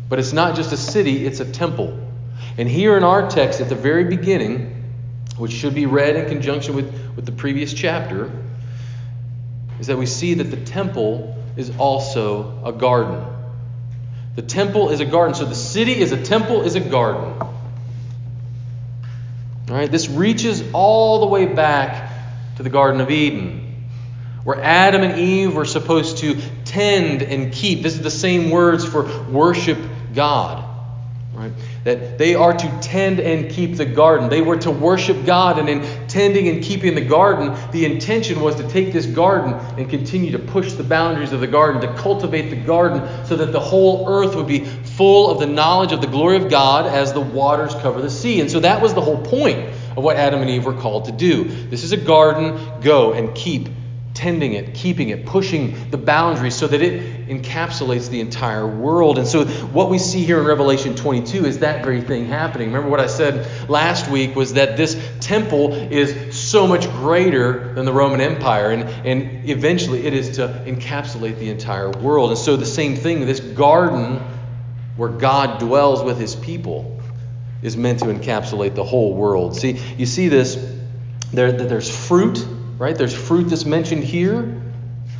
But 0.09 0.17
it's 0.17 0.33
not 0.33 0.55
just 0.55 0.73
a 0.73 0.77
city, 0.77 1.27
it's 1.27 1.41
a 1.41 1.51
temple. 1.51 1.95
And 2.57 2.67
here 2.67 2.97
in 2.97 3.03
our 3.03 3.29
text 3.29 3.61
at 3.61 3.69
the 3.69 3.75
very 3.75 4.05
beginning, 4.05 4.83
which 5.37 5.51
should 5.51 5.75
be 5.75 5.85
read 5.85 6.15
in 6.15 6.27
conjunction 6.27 6.75
with, 6.75 6.91
with 7.15 7.27
the 7.27 7.33
previous 7.33 7.71
chapter, 7.71 8.31
is 9.79 9.85
that 9.85 9.97
we 9.99 10.07
see 10.07 10.33
that 10.33 10.45
the 10.45 10.57
temple 10.57 11.35
is 11.57 11.75
also 11.77 12.63
a 12.63 12.71
garden. 12.71 13.25
The 14.35 14.43
temple 14.43 14.89
is 14.91 14.99
a 14.99 15.05
garden. 15.05 15.33
So 15.33 15.45
the 15.45 15.55
city 15.55 15.99
is 15.99 16.11
a 16.11 16.23
temple, 16.23 16.61
is 16.61 16.75
a 16.75 16.79
garden. 16.79 17.33
All 19.69 19.75
right, 19.75 19.91
this 19.91 20.07
reaches 20.07 20.63
all 20.73 21.19
the 21.19 21.25
way 21.25 21.45
back 21.45 22.11
to 22.55 22.63
the 22.63 22.69
Garden 22.69 23.01
of 23.01 23.11
Eden, 23.11 23.89
where 24.43 24.61
Adam 24.61 25.03
and 25.03 25.19
Eve 25.19 25.53
were 25.53 25.65
supposed 25.65 26.19
to 26.19 26.39
tend 26.63 27.21
and 27.21 27.51
keep. 27.51 27.81
This 27.81 27.95
is 27.95 28.01
the 28.01 28.11
same 28.11 28.49
words 28.49 28.85
for 28.85 29.03
worship 29.29 29.77
God. 30.15 30.63
Right? 31.33 31.51
That 31.87 32.17
they 32.17 32.35
are 32.35 32.51
to 32.51 32.79
tend 32.81 33.21
and 33.21 33.49
keep 33.49 33.77
the 33.77 33.85
garden. 33.85 34.27
They 34.27 34.41
were 34.41 34.57
to 34.57 34.71
worship 34.71 35.25
God, 35.25 35.57
and 35.57 35.69
in 35.69 36.07
tending 36.09 36.49
and 36.49 36.61
keeping 36.61 36.95
the 36.95 37.05
garden, 37.05 37.55
the 37.71 37.85
intention 37.85 38.41
was 38.41 38.55
to 38.55 38.67
take 38.67 38.91
this 38.91 39.05
garden 39.05 39.53
and 39.79 39.89
continue 39.89 40.31
to 40.33 40.39
push 40.39 40.73
the 40.73 40.83
boundaries 40.83 41.31
of 41.31 41.39
the 41.39 41.47
garden, 41.47 41.79
to 41.79 41.93
cultivate 41.95 42.49
the 42.49 42.57
garden 42.57 43.25
so 43.25 43.37
that 43.37 43.53
the 43.53 43.59
whole 43.61 44.05
earth 44.09 44.35
would 44.35 44.47
be 44.47 44.65
full 44.65 45.31
of 45.31 45.39
the 45.39 45.45
knowledge 45.45 45.93
of 45.93 46.01
the 46.01 46.07
glory 46.07 46.35
of 46.35 46.49
God 46.49 46.87
as 46.87 47.13
the 47.13 47.21
waters 47.21 47.73
cover 47.75 48.01
the 48.01 48.09
sea. 48.09 48.41
And 48.41 48.51
so 48.51 48.59
that 48.59 48.81
was 48.81 48.93
the 48.93 48.99
whole 48.99 49.23
point 49.23 49.59
of 49.95 50.03
what 50.03 50.17
Adam 50.17 50.41
and 50.41 50.49
Eve 50.49 50.65
were 50.65 50.73
called 50.73 51.05
to 51.05 51.13
do. 51.13 51.45
This 51.69 51.85
is 51.85 51.93
a 51.93 51.97
garden, 51.97 52.81
go 52.81 53.13
and 53.13 53.33
keep 53.33 53.69
tending 54.17 54.53
it, 54.53 54.73
keeping 54.73 55.09
it, 55.09 55.27
pushing 55.27 55.91
the 55.91 55.97
boundaries 55.97 56.55
so 56.55 56.65
that 56.65 56.81
it 56.81 57.27
encapsulates 57.27 58.09
the 58.09 58.19
entire 58.19 58.65
world. 58.65 59.19
And 59.19 59.27
so, 59.27 59.45
what 59.45 59.91
we 59.91 59.99
see 59.99 60.25
here 60.25 60.39
in 60.39 60.45
Revelation 60.47 60.95
22 60.95 61.45
is 61.45 61.59
that 61.59 61.85
very 61.85 62.01
thing 62.01 62.25
happening. 62.25 62.69
Remember 62.69 62.89
what 62.89 62.99
I 62.99 63.05
said 63.05 63.69
last 63.69 64.09
week 64.09 64.35
was 64.35 64.53
that 64.53 64.75
this 64.75 64.99
temple 65.19 65.71
is 65.71 66.35
so 66.35 66.65
much 66.65 66.89
greater 66.93 67.75
than 67.75 67.85
the 67.85 67.93
Roman 67.93 68.19
Empire, 68.19 68.71
and, 68.71 68.83
and 69.05 69.47
eventually 69.47 70.07
it 70.07 70.15
is 70.15 70.37
to 70.37 70.47
encapsulate 70.65 71.37
the 71.37 71.51
entire 71.51 71.91
world. 71.91 72.31
And 72.31 72.39
so, 72.39 72.57
the 72.57 72.65
same 72.65 72.95
thing, 72.95 73.23
this 73.27 73.39
garden 73.39 74.19
where 74.95 75.09
God 75.09 75.59
dwells 75.59 76.03
with 76.03 76.19
his 76.19 76.35
people 76.35 76.99
is 77.61 77.77
meant 77.77 77.99
to 77.99 78.05
encapsulate 78.05 78.73
the 78.73 78.83
whole 78.83 79.13
world. 79.13 79.55
See, 79.55 79.79
you 79.95 80.07
see 80.07 80.27
this, 80.27 80.55
there, 81.31 81.51
there's 81.51 82.07
fruit 82.07 82.43
right? 82.77 82.95
There's 82.95 83.15
fruit 83.15 83.45
that's 83.45 83.65
mentioned 83.65 84.03
here. 84.03 84.61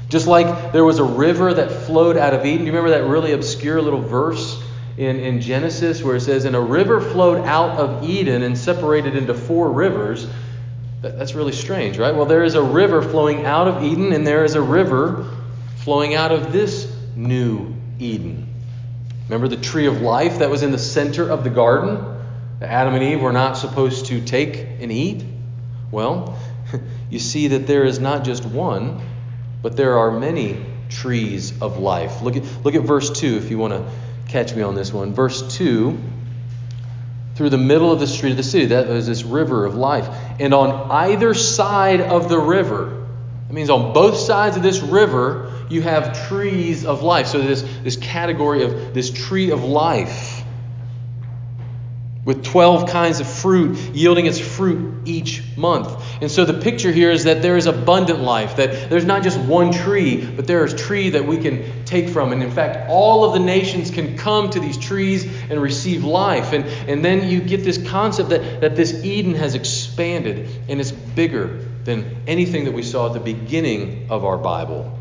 Just 0.10 0.28
like 0.28 0.72
there 0.72 0.86
was 0.86 1.00
a 1.00 1.04
river 1.04 1.54
that 1.54 1.70
flowed 1.70 2.18
out 2.18 2.34
of 2.34 2.46
Eden. 2.46 2.60
Do 2.60 2.66
you 2.66 2.72
remember 2.72 2.92
that 2.92 3.10
really 3.10 3.34
obscure 3.34 3.82
little 3.82 4.02
verse 4.02 4.62
in, 4.98 5.20
in 5.20 5.42
Genesis 5.42 6.02
where 6.02 6.16
it 6.16 6.22
says, 6.22 6.46
And 6.46 6.56
a 6.56 6.62
river 6.62 7.02
flowed 7.02 7.46
out 7.46 7.78
of 7.78 8.10
Eden 8.10 8.44
and 8.44 8.58
separated 8.58 9.16
into 9.16 9.34
four 9.34 9.72
rivers? 9.72 10.28
That, 11.02 11.18
that's 11.18 11.36
really 11.36 11.52
strange, 11.52 11.98
right? 11.98 12.16
Well, 12.16 12.26
there 12.26 12.44
is 12.44 12.56
a 12.56 12.64
river 12.64 13.02
flowing 13.02 13.46
out 13.46 13.68
of 13.68 13.84
Eden, 13.84 14.14
and 14.14 14.26
there 14.26 14.46
is 14.46 14.56
a 14.56 14.62
river 14.62 15.30
flowing 15.78 16.16
out 16.16 16.32
of 16.32 16.54
this 16.54 16.92
new 17.16 17.76
Eden. 18.00 18.48
Remember 19.26 19.50
the 19.50 19.62
tree 19.62 19.88
of 19.88 20.02
life 20.02 20.40
that 20.40 20.50
was 20.50 20.64
in 20.64 20.72
the 20.72 20.78
center 20.78 21.30
of 21.30 21.44
the 21.44 21.50
garden 21.50 21.98
that 22.60 22.70
Adam 22.70 22.94
and 22.94 23.04
Eve 23.04 23.22
were 23.22 23.34
not 23.34 23.58
supposed 23.58 24.08
to 24.08 24.22
take 24.22 24.56
and 24.80 24.92
eat? 24.92 25.24
Well, 25.92 26.38
you 27.10 27.20
see 27.20 27.50
that 27.50 27.68
there 27.68 27.86
is 27.86 28.00
not 28.00 28.24
just 28.24 28.46
one, 28.46 29.02
but 29.62 29.76
there 29.76 29.98
are 29.98 30.12
many 30.12 30.66
trees 30.90 31.62
of 31.62 31.78
life. 31.78 32.22
Look 32.22 32.36
at, 32.36 32.44
look 32.64 32.76
at 32.76 32.84
verse 32.84 33.10
2 33.10 33.38
if 33.38 33.50
you 33.50 33.58
want 33.58 33.74
to 33.74 33.90
catch 34.28 34.54
me 34.54 34.62
on 34.62 34.76
this 34.76 34.94
one. 34.94 35.14
Verse 35.14 35.56
2 35.56 35.98
through 37.38 37.52
the 37.52 37.58
middle 37.58 37.92
of 37.92 38.00
the 38.00 38.08
street 38.08 38.32
of 38.32 38.38
the 38.38 38.42
city, 38.42 38.66
that 38.66 38.88
was 38.88 39.06
this 39.06 39.22
river 39.22 39.64
of 39.66 39.76
life. 39.76 40.10
And 40.40 40.56
on 40.56 40.90
either 40.90 41.36
side 41.36 42.02
of 42.02 42.30
the 42.30 42.40
river, 42.40 43.06
that 43.48 43.54
means 43.54 43.70
on 43.70 43.94
both 43.94 44.18
sides 44.18 44.58
of 44.58 44.64
this 44.64 44.82
river, 44.82 45.54
you 45.70 45.84
have 45.84 46.28
trees 46.28 46.84
of 46.84 47.04
life. 47.04 47.28
So 47.28 47.40
this, 47.40 47.62
this 47.84 47.96
category 47.96 48.64
of 48.64 48.96
this 48.96 49.12
tree 49.12 49.52
of 49.52 49.64
life 49.64 50.37
with 52.28 52.44
12 52.44 52.90
kinds 52.90 53.22
of 53.22 53.28
fruit, 53.28 53.78
yielding 53.94 54.26
its 54.26 54.38
fruit 54.38 54.94
each 55.06 55.42
month. 55.56 55.90
And 56.22 56.30
so 56.30 56.44
the 56.44 56.60
picture 56.60 56.92
here 56.92 57.10
is 57.10 57.24
that 57.24 57.42
there 57.42 57.56
is 57.56 57.68
abundant 57.68 58.20
life, 58.20 58.58
that 58.58 58.90
there's 58.90 59.06
not 59.06 59.24
just 59.24 59.40
one 59.40 59.72
tree, 59.72 60.26
but 60.26 60.46
there 60.46 60.66
is 60.66 60.74
tree 60.74 61.12
that 61.12 61.26
we 61.26 61.38
can 61.38 61.86
take 61.86 62.10
from. 62.10 62.34
And 62.34 62.44
in 62.44 62.52
fact, 62.52 62.90
all 62.90 63.24
of 63.24 63.32
the 63.32 63.40
nations 63.40 63.92
can 63.92 64.18
come 64.18 64.50
to 64.50 64.60
these 64.60 64.78
trees 64.78 65.26
and 65.50 65.62
receive 65.62 66.04
life. 66.04 66.52
And, 66.52 66.66
and 66.66 67.04
then 67.04 67.30
you 67.30 67.40
get 67.40 67.64
this 67.64 67.78
concept 67.90 68.28
that, 68.32 68.60
that 68.60 68.76
this 68.76 69.06
Eden 69.06 69.36
has 69.36 69.56
expanded 69.56 70.50
and 70.68 70.82
it's 70.82 70.92
bigger 70.92 71.64
than 71.86 72.24
anything 72.28 72.66
that 72.66 72.74
we 72.74 72.84
saw 72.84 73.08
at 73.08 73.14
the 73.14 73.22
beginning 73.22 74.08
of 74.10 74.26
our 74.26 74.38
Bible. 74.38 75.00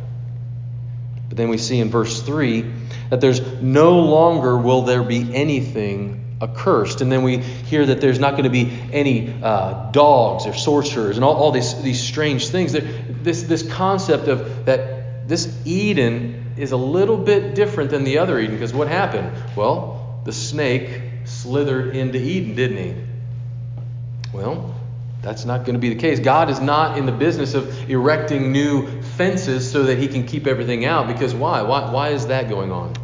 But 1.29 1.37
then 1.37 1.49
we 1.49 1.59
see 1.59 1.81
in 1.81 1.91
verse 1.91 2.23
3 2.23 2.71
that 3.11 3.21
there's 3.21 3.41
no 3.61 3.99
longer 3.99 4.57
will 4.57 4.83
there 4.83 5.03
be 5.03 5.35
anything 5.35 6.23
accursed. 6.41 7.01
And 7.01 7.11
then 7.11 7.23
we 7.23 7.39
hear 7.39 7.87
that 7.87 8.01
there's 8.01 8.19
not 8.19 8.33
going 8.33 8.45
to 8.45 8.51
be 8.51 8.71
any 8.93 9.35
uh, 9.43 9.91
dogs 9.91 10.47
or 10.47 10.55
sorcerers 10.55 11.17
and 11.17 11.25
all, 11.25 11.35
all 11.35 11.53
these, 11.53 11.81
these 11.83 12.03
strange 12.03 12.49
things. 12.49 12.73
This, 12.73 13.43
this 13.45 13.63
concept 13.63 14.29
of 14.29 14.67
that 14.67 15.29
this 15.29 15.53
Eden 15.67 16.55
is 16.57 16.73
a 16.73 16.77
little 16.77 17.17
bit 17.17 17.55
different 17.55 17.91
than 17.91 18.05
the 18.05 18.19
other 18.19 18.39
Eden 18.39 18.55
because 18.55 18.73
what 18.73 18.89
happened? 18.89 19.33
Well, 19.57 20.21
the 20.25 20.33
snake 20.33 21.01
slithered 21.25 21.97
into 21.97 22.19
Eden, 22.19 22.55
didn't 22.55 22.77
he? 22.77 22.95
Well, 24.33 24.75
that's 25.23 25.45
not 25.45 25.65
going 25.65 25.75
to 25.75 25.81
be 25.81 25.89
the 25.89 26.01
case. 26.01 26.21
God 26.21 26.51
is 26.51 26.61
not 26.61 26.99
in 26.99 27.07
the 27.07 27.13
business 27.13 27.55
of 27.55 27.91
erecting 27.91 28.53
new 28.53 29.03
fences 29.03 29.71
so 29.71 29.85
that 29.85 29.99
he 29.99 30.09
can 30.09 30.27
keep 30.27 30.47
everything 30.47 30.85
out 30.85 31.09
because 31.09 31.35
why? 31.35 31.63
Why, 31.63 31.91
why 31.91 32.11
is 32.11 32.29
that 32.29 32.49
going 32.49 32.71
on? 32.71 32.95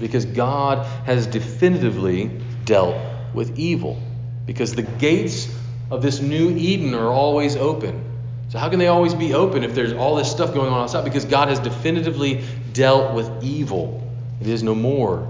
Because 0.00 0.24
God 0.24 0.86
has 1.06 1.26
definitively 1.26 2.30
dealt 2.64 2.96
with 3.32 3.58
evil. 3.58 4.00
Because 4.46 4.74
the 4.74 4.82
gates 4.82 5.54
of 5.90 6.02
this 6.02 6.20
new 6.20 6.50
Eden 6.50 6.94
are 6.94 7.08
always 7.08 7.56
open. 7.56 8.02
So, 8.48 8.58
how 8.58 8.68
can 8.68 8.78
they 8.78 8.88
always 8.88 9.14
be 9.14 9.34
open 9.34 9.64
if 9.64 9.74
there's 9.74 9.92
all 9.92 10.16
this 10.16 10.30
stuff 10.30 10.54
going 10.54 10.72
on 10.72 10.82
outside? 10.82 11.04
Because 11.04 11.24
God 11.24 11.48
has 11.48 11.58
definitively 11.58 12.44
dealt 12.72 13.14
with 13.14 13.42
evil. 13.42 14.02
It 14.40 14.48
is 14.48 14.62
no 14.62 14.74
more. 14.74 15.26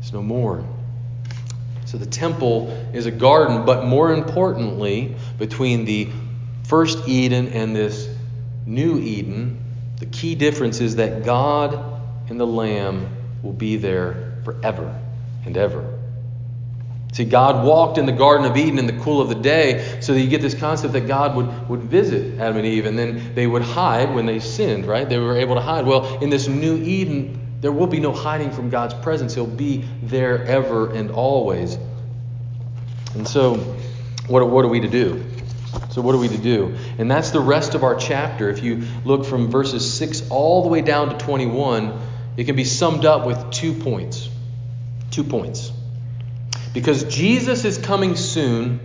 It's 0.00 0.12
no 0.12 0.22
more. 0.22 0.64
So 1.92 1.98
the 1.98 2.06
temple 2.06 2.68
is 2.94 3.04
a 3.04 3.10
garden, 3.10 3.66
but 3.66 3.84
more 3.84 4.14
importantly, 4.14 5.14
between 5.38 5.84
the 5.84 6.08
first 6.64 7.06
Eden 7.06 7.48
and 7.48 7.76
this 7.76 8.08
new 8.66 8.98
Eden, 8.98 9.62
the 9.98 10.06
key 10.06 10.34
difference 10.34 10.80
is 10.80 10.96
that 10.96 11.22
God 11.22 11.91
and 12.32 12.40
the 12.40 12.46
Lamb 12.46 13.14
will 13.42 13.52
be 13.52 13.76
there 13.76 14.38
forever 14.42 14.98
and 15.44 15.54
ever. 15.54 15.98
See, 17.12 17.26
God 17.26 17.62
walked 17.66 17.98
in 17.98 18.06
the 18.06 18.12
Garden 18.12 18.46
of 18.46 18.56
Eden 18.56 18.78
in 18.78 18.86
the 18.86 18.98
cool 19.04 19.20
of 19.20 19.28
the 19.28 19.34
day, 19.34 19.98
so 20.00 20.14
that 20.14 20.20
you 20.20 20.30
get 20.30 20.40
this 20.40 20.54
concept 20.54 20.94
that 20.94 21.06
God 21.06 21.36
would, 21.36 21.68
would 21.68 21.82
visit 21.82 22.40
Adam 22.40 22.56
and 22.56 22.66
Eve, 22.66 22.86
and 22.86 22.98
then 22.98 23.34
they 23.34 23.46
would 23.46 23.60
hide 23.60 24.14
when 24.14 24.24
they 24.24 24.40
sinned, 24.40 24.86
right? 24.86 25.06
They 25.06 25.18
were 25.18 25.36
able 25.36 25.56
to 25.56 25.60
hide. 25.60 25.84
Well, 25.84 26.22
in 26.22 26.30
this 26.30 26.48
new 26.48 26.78
Eden, 26.78 27.58
there 27.60 27.70
will 27.70 27.86
be 27.86 28.00
no 28.00 28.12
hiding 28.14 28.50
from 28.50 28.70
God's 28.70 28.94
presence. 28.94 29.34
He'll 29.34 29.46
be 29.46 29.84
there 30.02 30.42
ever 30.46 30.90
and 30.90 31.10
always. 31.10 31.76
And 33.14 33.28
so, 33.28 33.56
what, 34.26 34.48
what 34.48 34.64
are 34.64 34.68
we 34.68 34.80
to 34.80 34.88
do? 34.88 35.22
So, 35.90 36.00
what 36.00 36.14
are 36.14 36.18
we 36.18 36.28
to 36.28 36.38
do? 36.38 36.74
And 36.96 37.10
that's 37.10 37.30
the 37.30 37.40
rest 37.40 37.74
of 37.74 37.84
our 37.84 37.94
chapter. 37.94 38.48
If 38.48 38.62
you 38.62 38.84
look 39.04 39.26
from 39.26 39.50
verses 39.50 39.92
6 39.92 40.30
all 40.30 40.62
the 40.62 40.68
way 40.68 40.80
down 40.80 41.10
to 41.10 41.18
21, 41.18 42.11
it 42.36 42.44
can 42.44 42.56
be 42.56 42.64
summed 42.64 43.04
up 43.04 43.26
with 43.26 43.50
two 43.50 43.74
points. 43.74 44.28
Two 45.10 45.24
points. 45.24 45.70
Because 46.72 47.04
Jesus 47.04 47.64
is 47.64 47.76
coming 47.78 48.16
soon, 48.16 48.80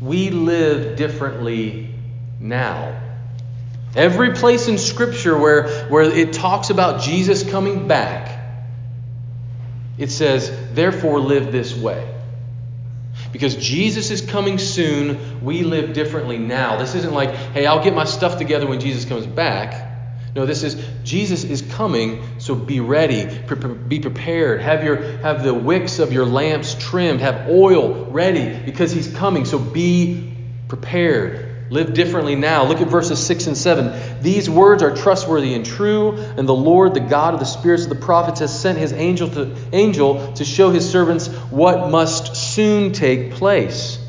we 0.00 0.30
live 0.30 0.96
differently 0.96 1.94
now. 2.38 3.00
Every 3.96 4.34
place 4.34 4.68
in 4.68 4.78
Scripture 4.78 5.36
where, 5.36 5.86
where 5.88 6.02
it 6.02 6.32
talks 6.32 6.70
about 6.70 7.02
Jesus 7.02 7.48
coming 7.48 7.88
back, 7.88 8.38
it 9.98 10.10
says, 10.10 10.50
therefore 10.72 11.20
live 11.20 11.52
this 11.52 11.74
way. 11.74 12.06
Because 13.32 13.56
Jesus 13.56 14.10
is 14.10 14.22
coming 14.22 14.58
soon, 14.58 15.42
we 15.42 15.62
live 15.62 15.92
differently 15.92 16.38
now. 16.38 16.78
This 16.78 16.94
isn't 16.94 17.12
like, 17.12 17.30
hey, 17.30 17.66
I'll 17.66 17.82
get 17.82 17.94
my 17.94 18.04
stuff 18.04 18.38
together 18.38 18.66
when 18.66 18.80
Jesus 18.80 19.04
comes 19.04 19.26
back. 19.26 19.89
No, 20.34 20.46
this 20.46 20.62
is 20.62 20.82
Jesus 21.02 21.42
is 21.42 21.62
coming, 21.62 22.22
so 22.38 22.54
be 22.54 22.80
ready, 22.80 23.26
pre- 23.46 23.74
be 23.74 24.00
prepared. 24.00 24.60
Have 24.60 24.84
your 24.84 24.96
have 25.18 25.42
the 25.42 25.52
wicks 25.52 25.98
of 25.98 26.12
your 26.12 26.24
lamps 26.24 26.76
trimmed, 26.78 27.20
have 27.20 27.48
oil 27.48 28.06
ready 28.06 28.60
because 28.64 28.92
he's 28.92 29.12
coming. 29.12 29.44
So 29.44 29.58
be 29.58 30.36
prepared. 30.68 31.50
Live 31.70 31.94
differently 31.94 32.34
now. 32.34 32.64
Look 32.64 32.80
at 32.80 32.88
verses 32.88 33.24
6 33.24 33.46
and 33.46 33.56
7. 33.56 34.22
These 34.22 34.50
words 34.50 34.82
are 34.82 34.94
trustworthy 34.94 35.54
and 35.54 35.64
true, 35.64 36.16
and 36.16 36.48
the 36.48 36.54
Lord, 36.54 36.94
the 36.94 37.00
God 37.00 37.32
of 37.32 37.38
the 37.38 37.46
spirits 37.46 37.84
of 37.84 37.90
the 37.90 37.94
prophets, 37.94 38.40
has 38.40 38.58
sent 38.58 38.76
his 38.76 38.92
angel 38.92 39.28
to, 39.30 39.54
angel 39.72 40.32
to 40.32 40.44
show 40.44 40.70
his 40.70 40.90
servants 40.90 41.28
what 41.28 41.88
must 41.88 42.34
soon 42.34 42.92
take 42.92 43.34
place. 43.34 44.04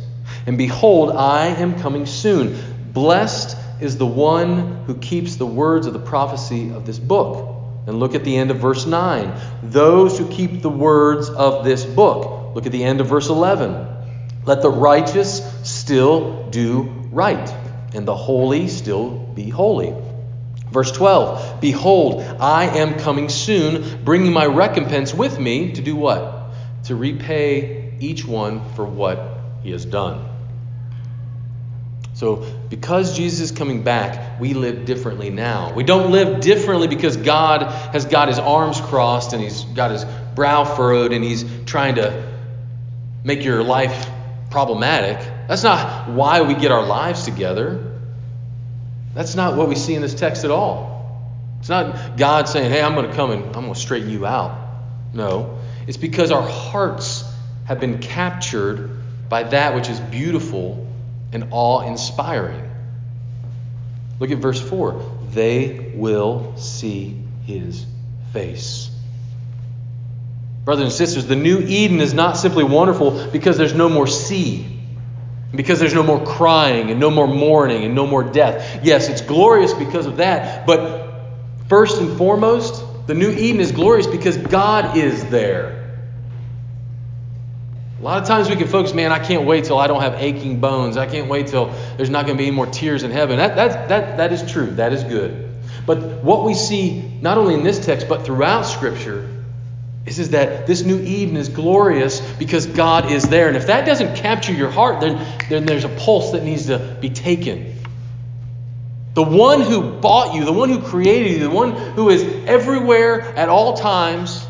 And 0.48 0.58
behold, 0.58 1.12
I 1.12 1.48
am 1.50 1.80
coming 1.80 2.08
soon. 2.08 2.58
Blessed 2.94 3.56
is 3.82 3.98
the 3.98 4.06
one 4.06 4.84
who 4.86 4.96
keeps 4.96 5.36
the 5.36 5.46
words 5.46 5.88
of 5.88 5.94
the 5.94 6.00
prophecy 6.00 6.72
of 6.72 6.86
this 6.86 7.00
book. 7.00 7.58
And 7.88 8.00
look 8.00 8.14
at 8.14 8.24
the 8.24 8.38
end 8.38 8.52
of 8.52 8.58
verse 8.58 8.86
9. 8.86 9.34
Those 9.64 10.18
who 10.18 10.28
keep 10.30 10.62
the 10.62 10.70
words 10.70 11.30
of 11.30 11.66
this 11.66 11.84
book. 11.84 12.56
Look 12.56 12.66
at 12.66 12.72
the 12.72 12.84
end 12.84 13.02
of 13.02 13.08
verse 13.08 13.30
11. 13.30 13.88
Let 14.46 14.62
the 14.62 14.70
righteous 14.70 15.42
still 15.64 16.50
do 16.50 16.84
right, 17.12 17.50
and 17.94 18.08
the 18.08 18.16
holy 18.16 18.68
still 18.68 19.10
be 19.10 19.50
holy. 19.50 19.96
Verse 20.72 20.92
12 20.92 21.60
Behold, 21.62 22.22
I 22.40 22.66
am 22.78 22.98
coming 23.00 23.30
soon, 23.30 24.04
bringing 24.04 24.32
my 24.32 24.46
recompense 24.46 25.14
with 25.14 25.40
me 25.40 25.74
to 25.74 25.82
do 25.82 25.96
what? 25.96 26.52
To 26.86 26.96
repay 26.96 27.94
each 28.00 28.26
one 28.26 28.74
for 28.74 28.86
what 28.86 29.20
he 29.64 29.72
has 29.72 29.86
done. 29.86 30.31
So, 32.22 32.46
because 32.70 33.18
Jesus 33.18 33.40
is 33.40 33.52
coming 33.52 33.82
back, 33.82 34.40
we 34.40 34.54
live 34.54 34.86
differently 34.86 35.32
now. 35.32 35.74
We 35.74 35.84
don't 35.84 36.12
live 36.12 36.40
differently 36.40 36.88
because 36.88 37.18
God 37.18 37.64
has 37.64 38.06
got 38.06 38.28
his 38.28 38.38
arms 38.38 38.80
crossed 38.80 39.34
and 39.34 39.42
he's 39.42 39.64
got 39.64 39.90
his 39.90 40.06
brow 40.36 40.64
furrowed 40.64 41.14
and 41.14 41.24
he's 41.24 41.44
trying 41.66 41.96
to 41.96 42.32
make 43.24 43.44
your 43.44 43.64
life 43.64 44.08
problematic. 44.52 45.18
That's 45.48 45.64
not 45.64 46.12
why 46.12 46.42
we 46.42 46.54
get 46.54 46.72
our 46.72 46.86
lives 46.86 47.26
together. 47.26 47.98
That's 49.16 49.34
not 49.34 49.58
what 49.58 49.68
we 49.68 49.74
see 49.74 49.96
in 49.96 50.04
this 50.04 50.14
text 50.14 50.46
at 50.46 50.52
all. 50.52 51.26
It's 51.60 51.70
not 51.70 52.18
God 52.18 52.48
saying, 52.48 52.70
hey, 52.70 52.84
I'm 52.84 52.94
going 52.94 53.10
to 53.10 53.16
come 53.16 53.32
and 53.32 53.46
I'm 53.48 53.64
going 53.64 53.74
to 53.74 53.80
straighten 53.80 54.12
you 54.12 54.28
out. 54.28 54.60
No. 55.12 55.58
It's 55.88 55.98
because 55.98 56.30
our 56.30 56.48
hearts 56.48 57.24
have 57.66 57.80
been 57.80 57.98
captured 57.98 58.92
by 59.28 59.42
that 59.42 59.74
which 59.74 59.90
is 59.90 60.00
beautiful 60.00 60.81
and 61.32 61.48
awe 61.52 61.82
inspiring. 61.82 62.70
Look 64.20 64.32
at 64.32 64.38
verse 64.38 64.62
4. 64.62 65.02
They 65.32 65.94
will 65.96 66.56
see 66.58 67.18
his 67.46 67.86
face. 68.34 68.90
Brothers 70.64 70.84
and 70.84 70.94
sisters, 70.94 71.26
the 71.26 71.36
new 71.36 71.60
Eden 71.60 72.02
is 72.02 72.14
not 72.14 72.38
simply 72.38 72.64
wonderful 72.64 73.30
because 73.32 73.58
there's 73.58 73.74
no 73.74 73.90
more 73.90 74.06
sea, 74.06 74.80
because 75.56 75.80
there's 75.80 75.96
no 75.96 76.04
more 76.04 76.24
crying 76.24 76.92
and 76.92 77.00
no 77.00 77.10
more 77.10 77.28
mourning 77.28 77.84
and 77.84 77.96
no 77.96 78.06
more 78.06 78.24
death. 78.24 78.82
Yes, 78.84 79.10
it's 79.10 79.22
glorious 79.22 79.74
because 79.74 80.06
of 80.06 80.18
that, 80.18 80.68
but 80.68 81.14
first 81.68 82.00
and 82.00 82.16
foremost, 82.18 82.84
the 83.08 83.16
new 83.16 83.32
Eden 83.32 83.60
is 83.60 83.72
glorious 83.72 84.06
because 84.06 84.38
God 84.38 84.98
is 84.98 85.26
there. 85.30 85.81
A 88.02 88.04
lot 88.04 88.20
of 88.20 88.28
times 88.28 88.50
we 88.50 88.56
can 88.56 88.68
focus, 88.68 88.96
man, 88.96 89.12
I 89.12 89.20
can't 89.20 89.46
wait 89.46 89.66
till 89.66 89.78
I 89.78 89.86
don't 89.86 90.02
have 90.02 90.16
aching 90.16 90.60
bones. 90.60 90.98
I 90.98 91.06
can't 91.06 91.30
wait 91.30 91.48
till 91.48 91.68
there's 91.98 92.10
not 92.10 92.26
going 92.26 92.36
to 92.36 92.42
be 92.42 92.48
any 92.48 92.56
more 92.56 92.66
tears 92.66 93.04
in 93.04 93.12
heaven. 93.12 93.38
That, 93.38 93.56
that, 93.58 93.90
that, 93.90 94.18
that 94.18 94.34
is 94.34 94.52
true. 94.52 94.72
That 94.72 94.92
is 94.92 95.04
good. 95.04 95.52
But 95.86 96.24
what 96.24 96.44
we 96.44 96.56
see, 96.56 97.00
not 97.22 97.38
only 97.38 97.54
in 97.54 97.62
this 97.62 97.86
text, 97.86 98.10
but 98.10 98.26
throughout 98.26 98.64
Scripture, 98.64 99.30
is, 100.08 100.18
is 100.18 100.32
that 100.32 100.66
this 100.66 100.82
new 100.82 101.00
Eden 101.00 101.38
is 101.38 101.48
glorious 101.48 102.22
because 102.40 102.66
God 102.66 103.12
is 103.12 103.22
there. 103.30 103.48
And 103.50 103.56
if 103.56 103.68
that 103.68 103.86
doesn't 103.86 104.16
capture 104.16 104.54
your 104.54 104.72
heart, 104.72 105.00
then, 105.00 105.24
then 105.48 105.68
there's 105.68 105.84
a 105.84 105.90
pulse 105.90 106.32
that 106.32 106.44
needs 106.44 106.66
to 106.66 106.80
be 107.00 107.12
taken. 107.12 107.76
The 109.14 109.22
one 109.22 109.62
who 109.62 109.92
bought 110.00 110.34
you, 110.34 110.44
the 110.44 110.52
one 110.52 110.70
who 110.70 110.82
created 110.82 111.34
you, 111.34 111.40
the 111.40 111.52
one 111.52 111.74
who 111.74 112.10
is 112.10 112.24
everywhere 112.48 113.22
at 113.22 113.48
all 113.48 113.78
times, 113.78 114.44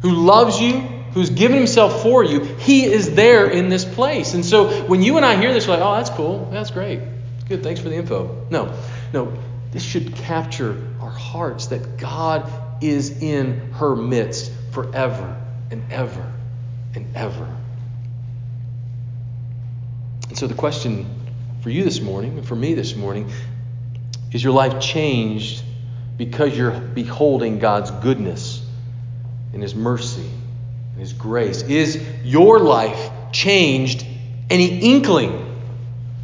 who 0.00 0.12
loves 0.12 0.58
you, 0.58 0.93
who's 1.14 1.30
given 1.30 1.56
himself 1.56 2.02
for 2.02 2.24
you, 2.24 2.40
he 2.40 2.84
is 2.84 3.14
there 3.14 3.48
in 3.48 3.68
this 3.68 3.84
place. 3.84 4.34
And 4.34 4.44
so 4.44 4.84
when 4.86 5.00
you 5.00 5.16
and 5.16 5.24
I 5.24 5.36
hear 5.36 5.52
this, 5.52 5.66
we're 5.66 5.74
like, 5.74 5.82
oh, 5.82 5.94
that's 5.94 6.10
cool. 6.10 6.48
That's 6.50 6.72
great. 6.72 7.00
Good. 7.48 7.62
Thanks 7.62 7.80
for 7.80 7.88
the 7.88 7.94
info. 7.94 8.46
No, 8.50 8.76
no. 9.12 9.32
This 9.70 9.84
should 9.84 10.14
capture 10.16 10.76
our 11.00 11.10
hearts 11.10 11.68
that 11.68 11.98
God 11.98 12.50
is 12.82 13.22
in 13.22 13.72
her 13.74 13.94
midst 13.94 14.52
forever 14.72 15.40
and 15.70 15.84
ever 15.92 16.32
and 16.94 17.16
ever. 17.16 17.48
And 20.28 20.36
so 20.36 20.48
the 20.48 20.54
question 20.54 21.06
for 21.62 21.70
you 21.70 21.84
this 21.84 22.00
morning, 22.00 22.38
and 22.38 22.46
for 22.46 22.56
me 22.56 22.74
this 22.74 22.96
morning, 22.96 23.30
is 24.32 24.42
your 24.42 24.52
life 24.52 24.80
changed 24.80 25.62
because 26.16 26.56
you're 26.56 26.72
beholding 26.72 27.60
God's 27.60 27.90
goodness 27.92 28.64
and 29.52 29.62
His 29.62 29.76
mercy 29.76 30.28
and 30.94 31.00
His 31.00 31.12
grace? 31.12 31.62
Is 31.62 32.00
your 32.22 32.60
life 32.60 33.10
changed 33.32 34.06
any 34.48 34.94
inkling 34.94 35.56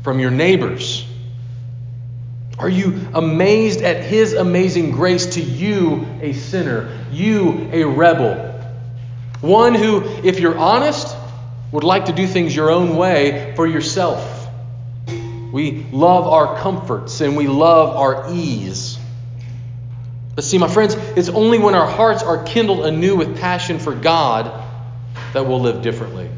from 0.04 0.20
your 0.20 0.30
neighbors? 0.30 1.04
Are 2.59 2.68
you 2.68 3.00
amazed 3.12 3.83
at 3.83 4.04
His 4.04 4.33
amazing 4.33 4.92
grace 4.92 5.26
to 5.35 5.40
you, 5.40 6.06
a 6.20 6.33
sinner, 6.33 6.96
you, 7.11 7.68
a 7.72 7.85
rebel? 7.85 8.46
One 9.40 9.74
who, 9.74 10.02
if 10.22 10.38
you're 10.38 10.56
honest, 10.56 11.16
would 11.72 11.85
like 11.85 12.06
to 12.06 12.12
do 12.12 12.26
things 12.26 12.54
your 12.54 12.70
own 12.70 12.96
way 12.96 13.54
for 13.56 13.66
yourself. 13.66 14.48
We 15.52 15.87
love 15.90 16.28
our 16.28 16.59
comforts 16.59 17.20
and 17.20 17.37
we 17.37 17.48
love 17.48 17.96
our 17.96 18.33
ease. 18.33 18.98
But 20.37 20.44
see, 20.44 20.59
my 20.59 20.68
friends, 20.68 20.94
it's 21.16 21.28
only 21.28 21.59
when 21.59 21.74
our 21.74 21.88
hearts 21.88 22.22
are 22.22 22.44
kindled 22.44 22.87
anew 22.87 23.16
with 23.16 23.40
passion 23.40 23.78
for 23.78 23.94
God 23.94 24.60
that 25.33 25.47
we'll 25.47 25.61
live 25.61 25.83
differently. 25.83 26.29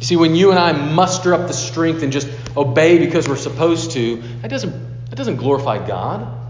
You 0.00 0.06
see, 0.06 0.16
when 0.16 0.34
you 0.34 0.50
and 0.50 0.58
I 0.58 0.72
muster 0.72 1.32
up 1.32 1.46
the 1.46 1.54
strength 1.54 2.02
and 2.02 2.12
just 2.12 2.28
obey 2.56 2.98
because 2.98 3.28
we're 3.28 3.36
supposed 3.36 3.92
to, 3.92 4.16
that 4.42 4.48
doesn't, 4.48 5.10
that 5.10 5.16
doesn't 5.16 5.36
glorify 5.36 5.86
God. 5.86 6.40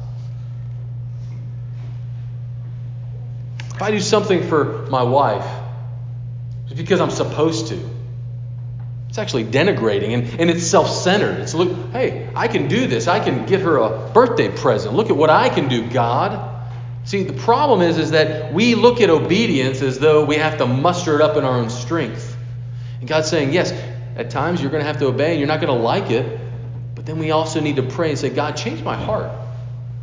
If 3.75 3.83
I 3.83 3.91
do 3.91 4.01
something 4.01 4.49
for 4.49 4.87
my 4.88 5.03
wife, 5.03 5.47
it's 6.67 6.81
because 6.81 7.01
I'm 7.01 7.11
supposed 7.11 7.69
to. 7.69 7.79
It's 9.11 9.19
actually 9.19 9.45
denigrating 9.45 10.15
and, 10.15 10.41
and 10.41 10.49
it's 10.49 10.67
self 10.67 10.88
centered. 10.88 11.41
It's 11.41 11.53
look, 11.53 11.93
hey, 11.93 12.31
I 12.35 12.49
can 12.49 12.69
do 12.69 12.87
this. 12.87 13.07
I 13.07 13.21
can 13.21 13.45
get 13.45 13.61
her 13.61 13.77
a 13.77 14.11
birthday 14.15 14.49
present. 14.49 14.95
Look 14.95 15.11
at 15.11 15.17
what 15.17 15.29
I 15.29 15.51
can 15.51 15.69
do, 15.69 15.87
God. 15.91 16.52
See, 17.05 17.25
the 17.25 17.33
problem 17.33 17.81
is, 17.81 17.99
is 17.99 18.12
that 18.12 18.53
we 18.53 18.75
look 18.75 19.01
at 19.01 19.11
obedience 19.11 19.83
as 19.83 19.99
though 19.99 20.25
we 20.25 20.37
have 20.37 20.59
to 20.59 20.67
muster 20.67 21.17
it 21.17 21.21
up 21.21 21.37
in 21.37 21.45
our 21.45 21.59
own 21.59 21.69
strength. 21.71 22.37
And 23.01 23.09
God's 23.09 23.29
saying, 23.29 23.53
yes, 23.53 23.73
at 24.17 24.31
times 24.31 24.61
you're 24.61 24.71
going 24.71 24.83
to 24.83 24.87
have 24.87 24.99
to 24.99 25.07
obey 25.07 25.33
and 25.33 25.38
you're 25.38 25.49
not 25.49 25.61
going 25.61 25.77
to 25.77 25.83
like 25.83 26.11
it, 26.11 26.38
but 26.95 27.07
then 27.07 27.19
we 27.19 27.33
also 27.33 27.61
need 27.61 27.77
to 27.77 27.83
pray 27.83 28.11
and 28.11 28.19
say, 28.19 28.31
God, 28.31 28.57
change 28.57 28.83
my 28.83 28.95
heart. 28.95 29.31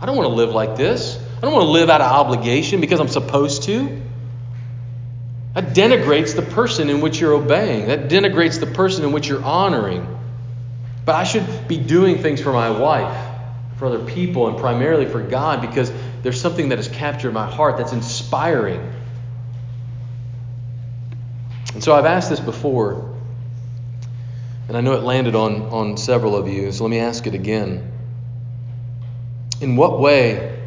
I 0.02 0.06
don't 0.06 0.18
want 0.18 0.28
to 0.28 0.36
live 0.36 0.50
like 0.52 0.76
this. 0.76 1.18
I 1.38 1.42
don't 1.42 1.54
want 1.54 1.64
to 1.64 1.72
live 1.72 1.90
out 1.90 2.02
of 2.02 2.12
obligation 2.12 2.82
because 2.82 3.00
I'm 3.00 3.08
supposed 3.08 3.64
to. 3.64 4.02
That 5.54 5.74
denigrates 5.74 6.36
the 6.36 6.42
person 6.42 6.90
in 6.90 7.02
which 7.02 7.20
you're 7.20 7.34
obeying. 7.34 7.88
That 7.88 8.10
denigrates 8.10 8.60
the 8.60 8.68
person 8.68 9.06
in 9.06 9.12
which 9.14 9.28
you're 9.28 9.44
honoring. 9.44 10.06
But 11.06 11.16
I 11.16 11.24
should 11.24 11.68
be 11.68 11.78
doing 11.78 12.22
things 12.22 12.42
for 12.42 12.52
my 12.52 12.70
wife, 12.70 13.18
for 13.78 13.88
other 13.88 14.06
people, 14.06 14.48
and 14.48 14.58
primarily 14.58 15.06
for 15.06 15.22
God 15.22 15.62
because 15.62 15.92
there's 16.22 16.40
something 16.40 16.70
that 16.70 16.78
has 16.78 16.88
captured 16.88 17.34
my 17.34 17.50
heart 17.50 17.78
that's 17.78 17.94
inspiring. 17.94 18.94
And 21.74 21.84
so 21.84 21.94
I've 21.94 22.06
asked 22.06 22.30
this 22.30 22.40
before, 22.40 23.16
and 24.68 24.76
I 24.76 24.82
know 24.82 24.94
it 24.94 25.04
landed 25.04 25.36
on, 25.36 25.64
on 25.64 25.98
several 25.98 26.36
of 26.36 26.48
you, 26.48 26.72
so 26.72 26.84
let 26.84 26.90
me 26.90 27.00
ask 27.00 27.26
it 27.28 27.34
again. 27.34 27.92
In 29.62 29.76
what 29.76 30.00
way 30.00 30.58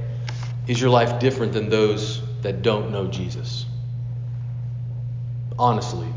is 0.66 0.80
your 0.80 0.90
life 0.90 1.18
different 1.18 1.52
than 1.52 1.68
those 1.68 2.22
that 2.42 2.62
don't 2.62 2.90
know 2.90 3.08
Jesus? 3.08 3.66
Honestly, 5.58 6.08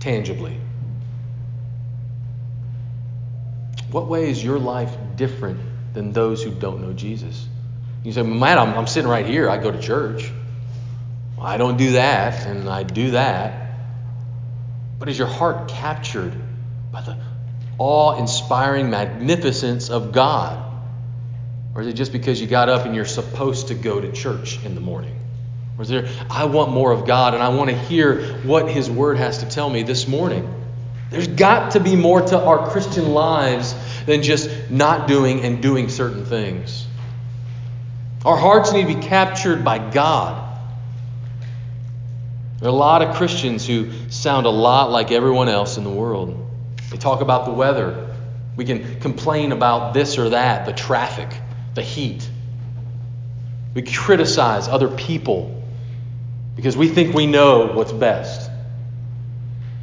tangibly. 0.00 0.58
What 3.90 4.08
way 4.08 4.30
is 4.30 4.42
your 4.42 4.58
life 4.58 4.96
different 5.16 5.60
than 5.92 6.12
those 6.12 6.42
who 6.42 6.50
don't 6.50 6.80
know 6.80 6.92
Jesus? 6.92 7.46
You 8.04 8.12
say, 8.12 8.22
man, 8.22 8.58
I'm, 8.58 8.74
I'm 8.74 8.86
sitting 8.86 9.08
right 9.08 9.24
here. 9.24 9.48
I 9.48 9.56
go 9.56 9.70
to 9.70 9.80
church. 9.80 10.30
Well, 11.38 11.46
I 11.46 11.56
don't 11.56 11.78
do 11.78 11.92
that, 11.92 12.46
and 12.46 12.68
I 12.68 12.82
do 12.82 13.12
that. 13.12 13.72
But 14.98 15.08
is 15.08 15.18
your 15.18 15.26
heart 15.26 15.68
captured 15.68 16.34
by 16.92 17.00
the 17.00 17.16
awe 17.78 18.18
inspiring 18.18 18.90
magnificence 18.90 19.88
of 19.88 20.12
God? 20.12 20.72
Or 21.74 21.80
is 21.80 21.88
it 21.88 21.94
just 21.94 22.12
because 22.12 22.40
you 22.40 22.46
got 22.46 22.68
up 22.68 22.84
and 22.84 22.94
you're 22.94 23.06
supposed 23.06 23.68
to 23.68 23.74
go 23.74 24.00
to 24.00 24.12
church 24.12 24.62
in 24.64 24.74
the 24.74 24.80
morning? 24.82 25.18
Or 25.78 25.82
is 25.82 25.88
there, 25.88 26.06
I 26.30 26.44
want 26.44 26.72
more 26.72 26.92
of 26.92 27.06
God 27.06 27.34
and 27.34 27.42
I 27.42 27.48
want 27.48 27.70
to 27.70 27.76
hear 27.76 28.34
what 28.42 28.70
His 28.70 28.90
Word 28.90 29.16
has 29.16 29.38
to 29.38 29.48
tell 29.48 29.68
me 29.68 29.82
this 29.82 30.06
morning? 30.06 30.48
There's 31.10 31.26
got 31.26 31.72
to 31.72 31.80
be 31.80 31.96
more 31.96 32.20
to 32.20 32.38
our 32.38 32.70
Christian 32.70 33.12
lives 33.12 33.74
than 34.04 34.22
just 34.22 34.70
not 34.70 35.08
doing 35.08 35.40
and 35.40 35.62
doing 35.62 35.88
certain 35.88 36.26
things. 36.26 36.83
Our 38.24 38.36
hearts 38.36 38.72
need 38.72 38.88
to 38.88 38.94
be 38.94 39.02
captured 39.06 39.64
by 39.64 39.78
God. 39.78 40.40
There 42.58 42.68
are 42.68 42.72
a 42.72 42.76
lot 42.76 43.02
of 43.02 43.16
Christians 43.16 43.66
who 43.66 43.90
sound 44.08 44.46
a 44.46 44.50
lot 44.50 44.90
like 44.90 45.12
everyone 45.12 45.50
else 45.50 45.76
in 45.76 45.84
the 45.84 45.90
world. 45.90 46.50
They 46.90 46.96
talk 46.96 47.20
about 47.20 47.44
the 47.44 47.50
weather. 47.50 48.14
We 48.56 48.64
can 48.64 49.00
complain 49.00 49.52
about 49.52 49.92
this 49.92 50.16
or 50.16 50.30
that, 50.30 50.64
the 50.64 50.72
traffic, 50.72 51.28
the 51.74 51.82
heat. 51.82 52.26
We 53.74 53.82
criticize 53.82 54.68
other 54.68 54.88
people 54.88 55.62
because 56.56 56.76
we 56.76 56.88
think 56.88 57.14
we 57.14 57.26
know 57.26 57.72
what's 57.74 57.92
best. 57.92 58.50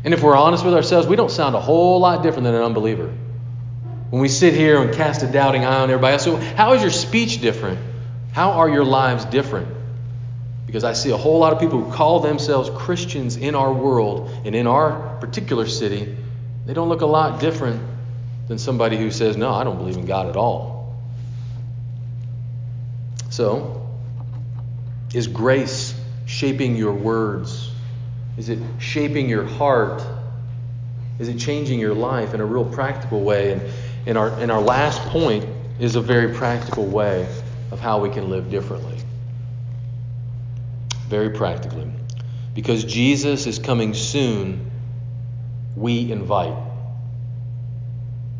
And 0.03 0.15
if 0.15 0.23
we're 0.23 0.35
honest 0.35 0.65
with 0.65 0.73
ourselves, 0.73 1.05
we 1.05 1.15
don't 1.15 1.29
sound 1.29 1.53
a 1.53 1.59
whole 1.59 1.99
lot 1.99 2.23
different 2.23 2.45
than 2.45 2.55
an 2.55 2.63
unbeliever. 2.63 3.13
When 4.09 4.21
we 4.21 4.29
sit 4.29 4.55
here 4.55 4.81
and 4.81 4.95
cast 4.95 5.21
a 5.21 5.27
doubting 5.27 5.63
eye 5.63 5.81
on 5.81 5.91
everybody 5.91 6.13
else, 6.13 6.23
so 6.23 6.37
how 6.37 6.73
is 6.73 6.81
your 6.81 6.89
speech 6.89 7.41
different? 7.41 7.90
How 8.31 8.51
are 8.51 8.69
your 8.69 8.85
lives 8.85 9.25
different? 9.25 9.67
Because 10.65 10.83
I 10.83 10.93
see 10.93 11.11
a 11.11 11.17
whole 11.17 11.39
lot 11.39 11.51
of 11.51 11.59
people 11.59 11.83
who 11.83 11.91
call 11.91 12.21
themselves 12.21 12.69
Christians 12.69 13.35
in 13.35 13.55
our 13.55 13.73
world 13.73 14.31
and 14.45 14.55
in 14.55 14.67
our 14.67 15.17
particular 15.19 15.67
city. 15.67 16.15
They 16.65 16.73
don't 16.73 16.87
look 16.87 17.01
a 17.01 17.05
lot 17.05 17.41
different 17.41 17.81
than 18.47 18.57
somebody 18.57 18.97
who 18.97 19.11
says, 19.11 19.35
No, 19.35 19.53
I 19.53 19.65
don't 19.65 19.77
believe 19.77 19.97
in 19.97 20.05
God 20.05 20.27
at 20.27 20.37
all. 20.37 20.95
So, 23.29 23.89
is 25.13 25.27
grace 25.27 25.93
shaping 26.25 26.77
your 26.77 26.93
words? 26.93 27.69
Is 28.37 28.47
it 28.47 28.59
shaping 28.79 29.27
your 29.27 29.43
heart? 29.43 30.01
Is 31.19 31.27
it 31.27 31.37
changing 31.37 31.79
your 31.79 31.93
life 31.93 32.33
in 32.33 32.39
a 32.39 32.45
real 32.45 32.65
practical 32.65 33.21
way? 33.21 33.53
And, 33.53 33.61
and, 34.05 34.17
our, 34.17 34.29
and 34.39 34.51
our 34.51 34.61
last 34.61 35.01
point 35.09 35.45
is 35.79 35.95
a 35.95 36.01
very 36.01 36.33
practical 36.33 36.85
way 36.85 37.27
of 37.71 37.79
how 37.79 37.99
we 37.99 38.09
can 38.09 38.29
live 38.29 38.51
differently. 38.51 38.97
Very 41.07 41.31
practically. 41.31 41.89
Because 42.53 42.83
Jesus 42.83 43.47
is 43.47 43.59
coming 43.59 43.93
soon, 43.93 44.69
we 45.75 46.11
invite. 46.11 46.55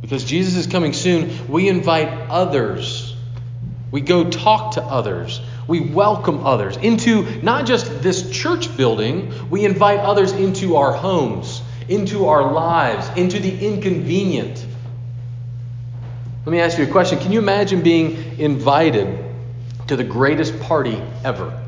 Because 0.02 0.24
Jesus 0.26 0.56
is 0.56 0.68
coming 0.68 0.94
soon, 0.94 1.50
we 1.50 1.70
invite 1.70 2.30
others. 2.30 3.16
We 3.92 4.02
go 4.02 4.30
talk 4.30 4.74
to 4.74 4.82
others. 4.82 5.40
We 5.68 5.80
welcome 5.80 6.46
others 6.46 6.76
into 6.78 7.42
not 7.42 7.66
just 7.66 8.02
this 8.02 8.32
church 8.32 8.76
building, 8.76 9.32
we 9.50 9.64
invite 9.64 10.00
others 10.00 10.34
into 10.34 10.78
our 10.78 10.92
homes, 10.92 11.62
into 11.88 12.28
our 12.28 12.52
lives, 12.52 13.08
into 13.18 13.40
the 13.40 13.68
inconvenient. 13.68 14.66
Let 16.44 16.52
me 16.52 16.60
ask 16.60 16.80
you 16.80 16.86
a 16.86 16.88
question. 16.88 17.20
Can 17.20 17.32
you 17.32 17.38
imagine 17.38 17.84
being 17.84 18.40
invited 18.40 19.24
to 19.88 19.96
the 19.96 20.04
greatest 20.04 20.60
party 20.62 21.00
ever? 21.24 21.62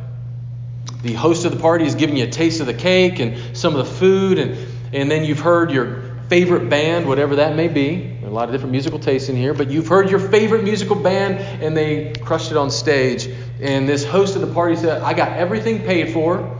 The 1.03 1.13
host 1.13 1.45
of 1.45 1.51
the 1.51 1.59
party 1.59 1.85
is 1.85 1.93
giving 1.93 2.17
you 2.17 2.23
a 2.23 2.29
taste 2.29 2.59
of 2.59 2.65
the 2.65 2.73
cake 2.73 3.19
and 3.19 3.55
some 3.55 3.75
of 3.75 3.85
the 3.85 3.93
food, 3.93 4.39
and, 4.39 4.57
and 4.91 5.11
then 5.11 5.25
you've 5.25 5.41
heard 5.41 5.69
your 5.69 6.15
favorite 6.27 6.69
band, 6.69 7.07
whatever 7.07 7.35
that 7.35 7.55
may 7.55 7.67
be. 7.67 8.17
A 8.25 8.29
lot 8.29 8.49
of 8.49 8.51
different 8.51 8.71
musical 8.71 8.97
tastes 8.97 9.29
in 9.29 9.35
here, 9.35 9.53
but 9.53 9.69
you've 9.69 9.87
heard 9.87 10.09
your 10.09 10.19
favorite 10.19 10.63
musical 10.63 10.95
band 10.95 11.35
and 11.63 11.77
they 11.77 12.13
crushed 12.23 12.49
it 12.49 12.57
on 12.57 12.71
stage. 12.71 13.29
And 13.61 13.87
this 13.87 14.03
host 14.03 14.35
of 14.35 14.41
the 14.41 14.51
party 14.51 14.75
said, 14.75 15.03
I 15.03 15.13
got 15.13 15.33
everything 15.33 15.83
paid 15.83 16.11
for. 16.13 16.59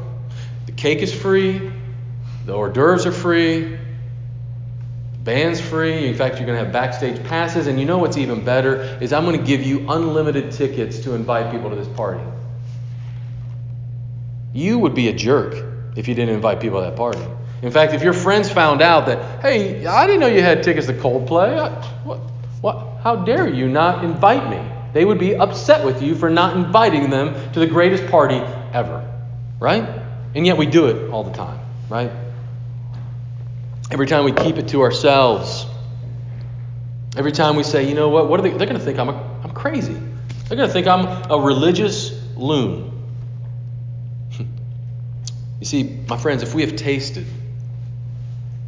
The 0.68 0.74
cake 0.74 1.00
is 1.00 1.12
free, 1.12 1.72
the 2.46 2.54
hors 2.54 2.70
d'oeuvres 2.70 3.08
are 3.08 3.12
free, 3.12 3.80
Band's 5.24 5.62
free. 5.62 6.08
In 6.08 6.16
fact, 6.16 6.36
you're 6.36 6.46
going 6.46 6.58
to 6.58 6.64
have 6.64 6.74
backstage 6.74 7.24
passes. 7.24 7.68
And 7.68 7.80
you 7.80 7.86
know 7.86 7.98
what's 7.98 8.18
even 8.18 8.44
better 8.44 8.82
is 9.02 9.14
I'm 9.14 9.26
going 9.26 9.40
to 9.40 9.46
give 9.46 9.64
you 9.64 9.86
unlimited 9.90 10.52
tickets 10.52 11.00
to 11.00 11.14
invite 11.14 11.52
people 11.52 11.70
to 11.70 11.76
this 11.76 11.88
party. 11.90 12.24
You 14.54 14.80
would 14.80 14.94
be 14.94 15.08
a 15.08 15.14
jerk 15.14 15.56
if 15.96 16.08
you 16.08 16.16
didn't 16.16 16.36
invite 16.36 16.60
people 16.60 16.80
to 16.80 16.90
that 16.90 16.98
party. 16.98 17.26
In 17.62 17.72
fact, 17.72 17.94
if 17.94 18.04
your 18.04 18.14
friends 18.14 18.52
found 18.52 18.82
out 18.82 19.06
that, 19.06 19.42
hey, 19.42 19.86
I 19.86 20.06
didn't 20.06 20.20
know 20.20 20.28
you 20.28 20.42
had 20.42 20.64
tickets 20.64 20.88
to 20.88 20.94
Coldplay, 20.94 21.58
I, 21.58 21.70
what, 22.04 22.20
what, 22.60 23.00
how 23.02 23.16
dare 23.16 23.48
you 23.48 23.70
not 23.70 24.04
invite 24.04 24.50
me? 24.50 24.62
They 24.92 25.06
would 25.06 25.20
be 25.20 25.36
upset 25.36 25.86
with 25.86 26.04
you 26.04 26.14
for 26.14 26.30
not 26.30 26.58
inviting 26.58 27.10
them 27.10 27.34
to 27.54 27.60
the 27.60 27.68
greatest 27.68 28.06
party 28.08 28.36
ever, 28.74 29.10
right? 29.60 29.88
And 30.36 30.46
yet 30.46 30.58
we 30.58 30.66
do 30.66 30.88
it 30.88 31.10
all 31.10 31.24
the 31.24 31.32
time, 31.32 31.60
right? 31.90 32.12
Every 33.94 34.08
time 34.08 34.26
we 34.26 34.32
keep 34.32 34.58
it 34.58 34.70
to 34.70 34.82
ourselves. 34.82 35.68
Every 37.16 37.32
time 37.32 37.56
we 37.56 37.62
say, 37.62 37.88
you 37.88 37.94
know 37.94 38.10
what, 38.10 38.28
what 38.28 38.40
are 38.40 38.44
they? 38.44 38.50
They're 38.50 38.66
going 38.66 38.80
to 38.80 38.84
think 38.84 38.98
I'm, 38.98 39.10
a, 39.10 39.40
I'm 39.44 39.52
crazy. 39.52 39.94
They're 39.94 40.58
going 40.58 40.68
to 40.68 40.74
think 40.74 40.88
I'm 40.88 41.32
a 41.32 41.40
religious 41.40 42.12
loon. 42.36 43.04
you 45.60 45.66
see, 45.66 45.84
my 46.08 46.18
friends, 46.18 46.42
if 46.42 46.56
we 46.56 46.64
have 46.64 46.76
tasted, 46.76 47.28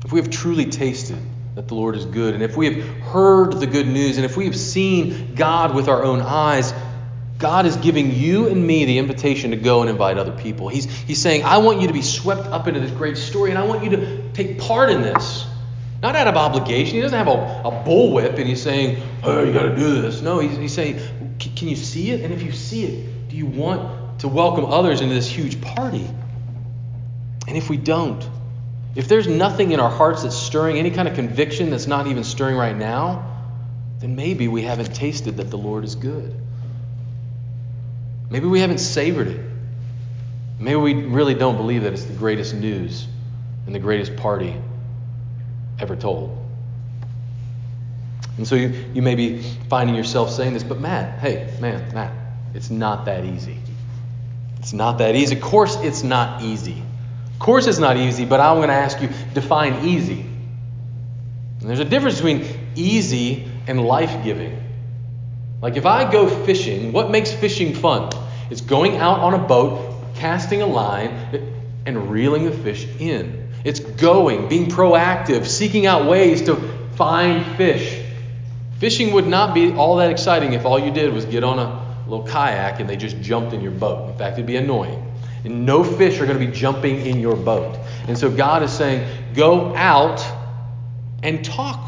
if 0.05 0.11
we 0.11 0.19
have 0.19 0.29
truly 0.29 0.67
tasted 0.67 1.17
that 1.55 1.69
the 1.69 1.73
Lord 1.73 1.95
is 1.95 2.05
good, 2.05 2.35
and 2.35 2.43
if 2.43 2.55
we 2.55 2.71
have 2.71 2.87
heard 2.99 3.53
the 3.53 3.65
good 3.65 3.87
news, 3.87 4.17
and 4.17 4.25
if 4.25 4.37
we 4.37 4.45
have 4.45 4.55
seen 4.55 5.33
God 5.33 5.73
with 5.73 5.87
our 5.87 6.03
own 6.03 6.21
eyes, 6.21 6.71
God 7.37 7.65
is 7.65 7.75
giving 7.77 8.13
you 8.13 8.47
and 8.47 8.65
me 8.65 8.85
the 8.85 8.97
invitation 8.97 9.51
to 9.51 9.57
go 9.57 9.81
and 9.81 9.89
invite 9.89 10.17
other 10.17 10.31
people. 10.31 10.69
He's, 10.69 10.85
he's 10.85 11.21
saying, 11.21 11.43
I 11.43 11.57
want 11.57 11.81
you 11.81 11.87
to 11.87 11.93
be 11.93 12.01
swept 12.01 12.47
up 12.47 12.67
into 12.67 12.79
this 12.79 12.91
great 12.91 13.17
story, 13.17 13.49
and 13.49 13.59
I 13.59 13.65
want 13.65 13.83
you 13.83 13.89
to 13.91 14.31
take 14.31 14.59
part 14.59 14.89
in 14.89 15.01
this. 15.01 15.45
Not 16.01 16.15
out 16.15 16.27
of 16.27 16.35
obligation. 16.35 16.95
He 16.95 17.01
doesn't 17.01 17.17
have 17.17 17.27
a, 17.27 17.31
a 17.31 17.83
bullwhip 17.83 18.37
and 18.37 18.47
he's 18.47 18.61
saying, 18.61 19.01
Oh, 19.23 19.43
you 19.43 19.51
got 19.51 19.63
to 19.63 19.75
do 19.75 20.01
this. 20.01 20.21
No, 20.21 20.39
he's, 20.39 20.55
he's 20.55 20.73
saying, 20.73 20.99
Can 21.39 21.67
you 21.67 21.75
see 21.75 22.11
it? 22.11 22.21
And 22.21 22.33
if 22.33 22.43
you 22.43 22.51
see 22.51 22.83
it, 22.85 23.29
do 23.29 23.35
you 23.35 23.45
want 23.45 24.19
to 24.19 24.27
welcome 24.27 24.65
others 24.65 25.01
into 25.01 25.15
this 25.15 25.27
huge 25.27 25.59
party? 25.61 26.07
And 27.47 27.57
if 27.57 27.69
we 27.69 27.77
don't, 27.77 28.23
if 28.95 29.07
there's 29.07 29.27
nothing 29.27 29.71
in 29.71 29.79
our 29.79 29.89
hearts 29.89 30.23
that's 30.23 30.35
stirring 30.35 30.77
any 30.77 30.91
kind 30.91 31.07
of 31.07 31.15
conviction 31.15 31.69
that's 31.69 31.87
not 31.87 32.07
even 32.07 32.23
stirring 32.23 32.55
right 32.55 32.75
now, 32.75 33.41
then 33.99 34.15
maybe 34.15 34.47
we 34.47 34.61
haven't 34.61 34.93
tasted 34.93 35.37
that 35.37 35.49
the 35.49 35.57
Lord 35.57 35.83
is 35.83 35.95
good. 35.95 36.35
Maybe 38.29 38.47
we 38.47 38.59
haven't 38.59 38.79
savored 38.79 39.27
it. 39.27 39.39
Maybe 40.59 40.75
we 40.75 40.93
really 40.93 41.33
don't 41.33 41.57
believe 41.57 41.83
that 41.83 41.93
it's 41.93 42.05
the 42.05 42.13
greatest 42.13 42.53
news 42.53 43.07
and 43.65 43.75
the 43.75 43.79
greatest 43.79 44.15
party 44.15 44.55
ever 45.79 45.95
told. 45.95 46.41
And 48.37 48.47
so 48.47 48.55
you, 48.55 48.73
you 48.93 49.01
may 49.01 49.15
be 49.15 49.41
finding 49.69 49.95
yourself 49.95 50.31
saying 50.31 50.53
this, 50.53 50.63
but 50.63 50.79
Matt, 50.79 51.19
hey, 51.19 51.55
man, 51.59 51.93
Matt, 51.93 52.13
it's 52.53 52.69
not 52.69 53.05
that 53.05 53.25
easy. 53.25 53.57
It's 54.59 54.73
not 54.73 54.97
that 54.97 55.15
easy. 55.15 55.35
Of 55.35 55.41
course, 55.41 55.77
it's 55.77 56.03
not 56.03 56.41
easy. 56.41 56.81
Of 57.33 57.39
course, 57.39 57.67
it's 57.67 57.79
not 57.79 57.97
easy, 57.97 58.25
but 58.25 58.39
I'm 58.39 58.57
going 58.57 58.69
to 58.69 58.73
ask 58.73 59.01
you 59.01 59.09
define 59.33 59.85
easy. 59.85 60.21
And 61.59 61.69
there's 61.69 61.79
a 61.79 61.85
difference 61.85 62.15
between 62.15 62.45
easy 62.75 63.47
and 63.67 63.81
life 63.81 64.23
giving. 64.23 64.64
Like 65.61 65.77
if 65.77 65.85
I 65.85 66.11
go 66.11 66.27
fishing, 66.45 66.91
what 66.91 67.11
makes 67.11 67.31
fishing 67.31 67.73
fun? 67.73 68.11
It's 68.49 68.61
going 68.61 68.97
out 68.97 69.19
on 69.19 69.33
a 69.33 69.39
boat, 69.39 69.95
casting 70.15 70.61
a 70.61 70.67
line, 70.67 71.11
and 71.85 72.09
reeling 72.09 72.45
the 72.45 72.51
fish 72.51 72.87
in. 72.99 73.49
It's 73.63 73.79
going, 73.79 74.47
being 74.47 74.67
proactive, 74.67 75.45
seeking 75.45 75.85
out 75.85 76.05
ways 76.05 76.43
to 76.43 76.55
find 76.95 77.57
fish. 77.57 78.03
Fishing 78.79 79.13
would 79.13 79.27
not 79.27 79.53
be 79.55 79.71
all 79.73 79.97
that 79.97 80.11
exciting 80.11 80.53
if 80.53 80.65
all 80.65 80.77
you 80.77 80.91
did 80.91 81.13
was 81.13 81.25
get 81.25 81.43
on 81.43 81.59
a 81.59 81.85
little 82.07 82.27
kayak 82.27 82.79
and 82.79 82.89
they 82.89 82.97
just 82.97 83.19
jumped 83.21 83.53
in 83.53 83.61
your 83.61 83.71
boat. 83.71 84.09
In 84.11 84.17
fact, 84.17 84.33
it'd 84.33 84.45
be 84.45 84.57
annoying. 84.57 85.01
And 85.43 85.65
no 85.65 85.83
fish 85.83 86.19
are 86.19 86.25
going 86.25 86.39
to 86.39 86.45
be 86.45 86.51
jumping 86.51 87.05
in 87.05 87.19
your 87.19 87.35
boat. 87.35 87.77
And 88.07 88.17
so 88.17 88.29
God 88.29 88.63
is 88.63 88.71
saying, 88.71 89.07
go 89.33 89.75
out 89.75 90.23
and 91.23 91.43
talk. 91.43 91.84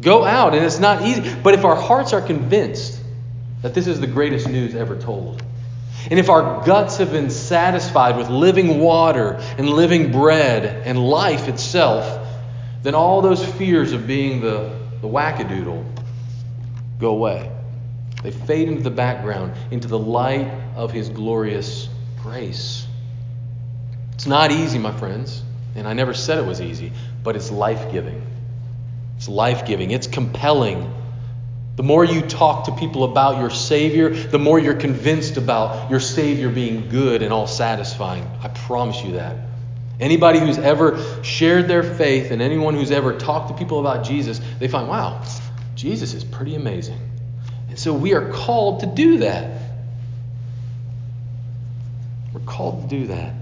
Go 0.00 0.24
out. 0.24 0.54
And 0.54 0.64
it's 0.64 0.78
not 0.78 1.02
easy. 1.02 1.34
But 1.42 1.54
if 1.54 1.64
our 1.64 1.76
hearts 1.76 2.12
are 2.12 2.22
convinced 2.22 3.00
that 3.62 3.74
this 3.74 3.86
is 3.86 4.00
the 4.00 4.06
greatest 4.06 4.48
news 4.48 4.74
ever 4.74 4.96
told, 4.96 5.42
and 6.10 6.18
if 6.18 6.30
our 6.30 6.64
guts 6.64 6.98
have 6.98 7.10
been 7.10 7.30
satisfied 7.30 8.16
with 8.16 8.30
living 8.30 8.80
water 8.80 9.34
and 9.58 9.68
living 9.68 10.12
bread 10.12 10.64
and 10.86 10.98
life 10.98 11.48
itself, 11.48 12.26
then 12.82 12.94
all 12.94 13.20
those 13.20 13.44
fears 13.44 13.92
of 13.92 14.06
being 14.06 14.40
the, 14.40 14.74
the 15.00 15.08
wackadoodle 15.08 15.84
go 17.00 17.10
away. 17.10 17.50
They 18.22 18.30
fade 18.30 18.68
into 18.68 18.82
the 18.82 18.90
background, 18.90 19.54
into 19.70 19.88
the 19.88 19.98
light 19.98 20.48
of 20.76 20.90
His 20.90 21.08
glorious 21.08 21.88
grace. 22.22 22.86
It's 24.14 24.26
not 24.26 24.50
easy, 24.50 24.78
my 24.78 24.96
friends, 24.98 25.42
and 25.74 25.86
I 25.86 25.92
never 25.92 26.14
said 26.14 26.38
it 26.38 26.46
was 26.46 26.60
easy, 26.60 26.92
but 27.22 27.36
it's 27.36 27.50
life 27.50 27.92
giving. 27.92 28.22
It's 29.18 29.28
life 29.28 29.66
giving, 29.66 29.90
it's 29.90 30.06
compelling. 30.06 30.94
The 31.74 31.82
more 31.82 32.04
you 32.04 32.22
talk 32.22 32.64
to 32.64 32.72
people 32.72 33.04
about 33.04 33.38
your 33.38 33.50
Savior, 33.50 34.10
the 34.10 34.38
more 34.38 34.58
you're 34.58 34.74
convinced 34.74 35.36
about 35.36 35.90
your 35.90 36.00
Savior 36.00 36.48
being 36.48 36.88
good 36.88 37.22
and 37.22 37.32
all 37.32 37.46
satisfying. 37.46 38.24
I 38.42 38.48
promise 38.48 39.02
you 39.02 39.12
that. 39.12 39.36
Anybody 40.00 40.38
who's 40.38 40.58
ever 40.58 41.04
shared 41.24 41.66
their 41.66 41.82
faith 41.82 42.30
and 42.30 42.40
anyone 42.40 42.74
who's 42.74 42.92
ever 42.92 43.18
talked 43.18 43.48
to 43.48 43.54
people 43.54 43.80
about 43.80 44.04
Jesus, 44.04 44.40
they 44.60 44.68
find, 44.68 44.88
wow, 44.88 45.24
Jesus 45.74 46.14
is 46.14 46.22
pretty 46.22 46.54
amazing. 46.54 47.00
And 47.68 47.78
so 47.78 47.92
we 47.92 48.14
are 48.14 48.30
called 48.30 48.80
to 48.80 48.86
do 48.86 49.18
that. 49.18 49.60
We're 52.32 52.40
called 52.40 52.88
to 52.88 52.96
do 52.96 53.06
that. 53.08 53.34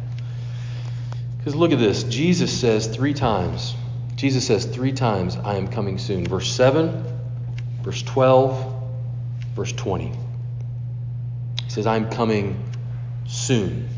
Because 1.36 1.54
look 1.54 1.72
at 1.72 1.78
this. 1.78 2.02
Jesus 2.04 2.58
says 2.58 2.86
three 2.86 3.12
times. 3.14 3.74
Jesus 4.16 4.46
says 4.46 4.64
three 4.64 4.92
times, 4.92 5.37
I 5.37 5.57
am 5.57 5.68
coming 5.68 5.98
soon. 5.98 6.26
Verse 6.26 6.50
7, 6.50 7.05
verse 7.83 8.02
12, 8.02 8.74
verse 9.55 9.72
20. 9.72 10.07
He 10.07 11.70
says, 11.70 11.87
I'm 11.87 12.11
coming 12.11 12.64
soon. 13.26 13.90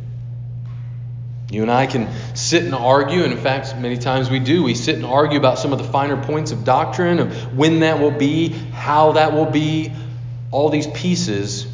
You 1.51 1.63
and 1.63 1.71
I 1.71 1.87
can 1.87 2.09
sit 2.35 2.65
and 2.65 2.75
argue, 2.75 3.23
and 3.23 3.33
in 3.33 3.39
fact, 3.39 3.77
many 3.77 3.97
times 3.97 4.29
we 4.29 4.41
do. 4.41 4.65
We 4.65 4.75
sit 4.75 4.97
and 4.97 5.07
argue 5.07 5.39
about 5.39 5.59
some 5.59 5.73
of 5.73 5.79
the 5.79 5.85
finer 5.85 6.23
points 6.23 6.51
of 6.51 6.65
doctrine, 6.65 7.21
of 7.21 7.57
when 7.57 7.81
that 7.81 8.01
will 8.01 8.11
be, 8.11 8.49
how 8.49 9.13
that 9.13 9.33
will 9.33 9.47
be, 9.47 9.93
all 10.51 10.69
these 10.69 10.89
pieces. 10.89 11.67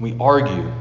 We 0.00 0.16
argue, 0.18 0.72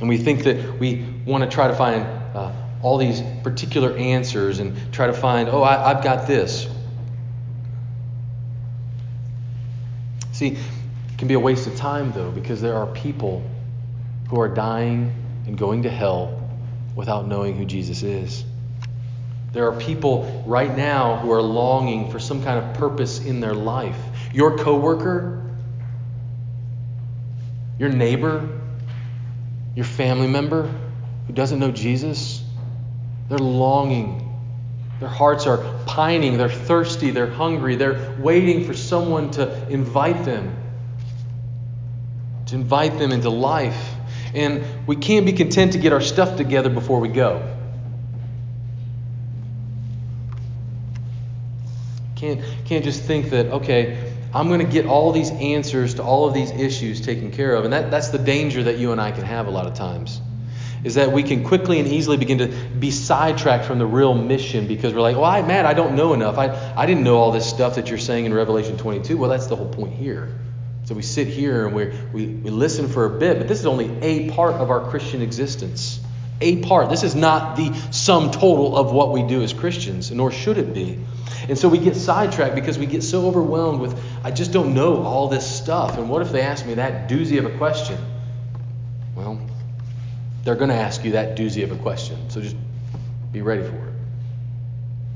and 0.00 0.08
we 0.08 0.16
think 0.16 0.44
that 0.44 0.78
we 0.78 1.04
want 1.26 1.44
to 1.44 1.50
try 1.50 1.68
to 1.68 1.74
find 1.74 2.02
uh, 2.34 2.52
all 2.82 2.98
these 2.98 3.22
particular 3.42 3.96
answers 3.96 4.58
and 4.58 4.92
try 4.92 5.06
to 5.06 5.12
find, 5.12 5.48
oh, 5.48 5.62
I, 5.62 5.90
I've 5.90 6.04
got 6.04 6.26
this. 6.26 6.68
See, 10.32 10.48
it 10.48 11.18
can 11.18 11.28
be 11.28 11.34
a 11.34 11.40
waste 11.40 11.66
of 11.66 11.76
time, 11.76 12.12
though, 12.12 12.30
because 12.30 12.60
there 12.60 12.74
are 12.74 12.86
people 12.86 13.48
who 14.28 14.40
are 14.40 14.48
dying 14.48 15.14
and 15.46 15.56
going 15.56 15.84
to 15.84 15.90
hell 15.90 16.50
without 16.96 17.26
knowing 17.26 17.56
who 17.56 17.64
Jesus 17.64 18.02
is. 18.02 18.44
There 19.52 19.68
are 19.68 19.78
people 19.78 20.44
right 20.46 20.74
now 20.74 21.16
who 21.16 21.30
are 21.32 21.42
longing 21.42 22.10
for 22.10 22.18
some 22.18 22.42
kind 22.42 22.64
of 22.64 22.74
purpose 22.76 23.20
in 23.20 23.40
their 23.40 23.54
life. 23.54 23.96
Your 24.32 24.56
coworker, 24.56 25.50
your 27.78 27.90
neighbor, 27.90 28.48
your 29.74 29.84
family 29.84 30.26
member 30.26 30.72
who 31.26 31.32
doesn't 31.32 31.58
know 31.58 31.70
Jesus, 31.70 32.41
they're 33.28 33.38
longing. 33.38 34.28
Their 35.00 35.08
hearts 35.08 35.46
are 35.46 35.58
pining, 35.86 36.38
they're 36.38 36.48
thirsty, 36.48 37.10
they're 37.10 37.30
hungry, 37.30 37.74
they're 37.74 38.16
waiting 38.20 38.66
for 38.66 38.74
someone 38.74 39.32
to 39.32 39.68
invite 39.68 40.24
them, 40.24 40.54
to 42.46 42.54
invite 42.54 42.98
them 42.98 43.10
into 43.10 43.28
life. 43.28 43.94
And 44.34 44.64
we 44.86 44.96
can't 44.96 45.26
be 45.26 45.32
content 45.32 45.72
to 45.72 45.78
get 45.78 45.92
our 45.92 46.00
stuff 46.00 46.36
together 46.36 46.70
before 46.70 47.00
we 47.00 47.08
go. 47.08 47.56
Can't, 52.14 52.40
can't 52.66 52.84
just 52.84 53.02
think 53.02 53.30
that, 53.30 53.46
okay, 53.46 54.12
I'm 54.32 54.46
going 54.46 54.64
to 54.64 54.72
get 54.72 54.86
all 54.86 55.10
these 55.10 55.30
answers 55.30 55.94
to 55.94 56.04
all 56.04 56.28
of 56.28 56.34
these 56.34 56.52
issues 56.52 57.00
taken 57.00 57.32
care 57.32 57.54
of. 57.54 57.64
And 57.64 57.72
that, 57.72 57.90
that's 57.90 58.10
the 58.10 58.18
danger 58.18 58.62
that 58.62 58.78
you 58.78 58.92
and 58.92 59.00
I 59.00 59.10
can 59.10 59.24
have 59.24 59.48
a 59.48 59.50
lot 59.50 59.66
of 59.66 59.74
times. 59.74 60.20
Is 60.84 60.94
that 60.96 61.12
we 61.12 61.22
can 61.22 61.44
quickly 61.44 61.78
and 61.78 61.86
easily 61.88 62.16
begin 62.16 62.38
to 62.38 62.48
be 62.48 62.90
sidetracked 62.90 63.64
from 63.64 63.78
the 63.78 63.86
real 63.86 64.14
mission 64.14 64.66
because 64.66 64.92
we're 64.92 65.00
like, 65.00 65.14
well, 65.14 65.24
I'm 65.24 65.46
man, 65.46 65.64
I 65.64 65.74
don't 65.74 65.94
know 65.94 66.12
enough. 66.12 66.38
I, 66.38 66.74
I 66.76 66.86
didn't 66.86 67.04
know 67.04 67.18
all 67.18 67.30
this 67.30 67.48
stuff 67.48 67.76
that 67.76 67.88
you're 67.88 67.98
saying 67.98 68.24
in 68.24 68.34
Revelation 68.34 68.76
22. 68.76 69.16
Well, 69.16 69.30
that's 69.30 69.46
the 69.46 69.54
whole 69.54 69.68
point 69.68 69.94
here. 69.94 70.36
So 70.84 70.94
we 70.96 71.02
sit 71.02 71.28
here 71.28 71.66
and 71.66 71.76
we 71.76 71.92
we, 72.12 72.26
we 72.26 72.50
listen 72.50 72.88
for 72.88 73.04
a 73.04 73.18
bit, 73.18 73.38
but 73.38 73.46
this 73.46 73.60
is 73.60 73.66
only 73.66 73.90
a 74.02 74.30
part 74.30 74.54
of 74.54 74.70
our 74.70 74.90
Christian 74.90 75.22
existence. 75.22 76.00
A 76.40 76.60
part. 76.62 76.90
This 76.90 77.04
is 77.04 77.14
not 77.14 77.56
the 77.56 77.72
sum 77.92 78.32
total 78.32 78.76
of 78.76 78.92
what 78.92 79.12
we 79.12 79.22
do 79.22 79.42
as 79.42 79.52
Christians, 79.52 80.10
nor 80.10 80.32
should 80.32 80.58
it 80.58 80.74
be. 80.74 80.98
And 81.48 81.58
so 81.58 81.68
we 81.68 81.78
get 81.78 81.96
sidetracked 81.96 82.54
because 82.54 82.78
we 82.78 82.86
get 82.86 83.02
so 83.02 83.26
overwhelmed 83.26 83.80
with, 83.80 83.98
I 84.24 84.30
just 84.30 84.52
don't 84.52 84.74
know 84.74 85.02
all 85.02 85.28
this 85.28 85.48
stuff. 85.48 85.98
And 85.98 86.08
what 86.08 86.22
if 86.22 86.32
they 86.32 86.42
ask 86.42 86.66
me 86.66 86.74
that 86.74 87.08
doozy 87.08 87.38
of 87.38 87.46
a 87.46 87.56
question? 87.58 87.98
Well, 89.14 89.40
they're 90.44 90.56
going 90.56 90.70
to 90.70 90.76
ask 90.76 91.04
you 91.04 91.12
that 91.12 91.36
doozy 91.36 91.62
of 91.62 91.72
a 91.72 91.76
question. 91.76 92.30
So 92.30 92.40
just 92.40 92.56
be 93.30 93.42
ready 93.42 93.62
for 93.62 93.76
it. 93.76 93.92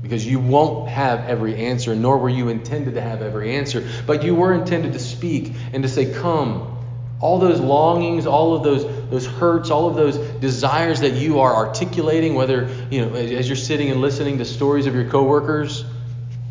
Because 0.01 0.25
you 0.25 0.39
won't 0.39 0.89
have 0.89 1.27
every 1.27 1.55
answer, 1.55 1.95
nor 1.95 2.17
were 2.17 2.29
you 2.29 2.49
intended 2.49 2.93
to 2.93 3.01
have 3.01 3.21
every 3.21 3.55
answer. 3.55 3.87
But 4.05 4.23
you 4.23 4.35
were 4.35 4.53
intended 4.53 4.93
to 4.93 4.99
speak 4.99 5.53
and 5.73 5.83
to 5.83 5.89
say, 5.89 6.13
Come. 6.13 6.73
All 7.19 7.39
those 7.39 7.59
longings, 7.59 8.27
all 8.27 8.55
of 8.55 8.63
those, 8.63 8.85
those 9.09 9.25
hurts, 9.25 9.71
all 9.71 9.89
of 9.89 9.95
those 9.95 10.17
desires 10.39 10.99
that 10.99 11.13
you 11.13 11.39
are 11.39 11.55
articulating, 11.55 12.35
whether, 12.35 12.69
you 12.91 13.03
know, 13.03 13.15
as 13.15 13.49
you're 13.49 13.55
sitting 13.55 13.89
and 13.89 14.01
listening 14.01 14.37
to 14.37 14.45
stories 14.45 14.85
of 14.85 14.93
your 14.93 15.09
coworkers, 15.09 15.83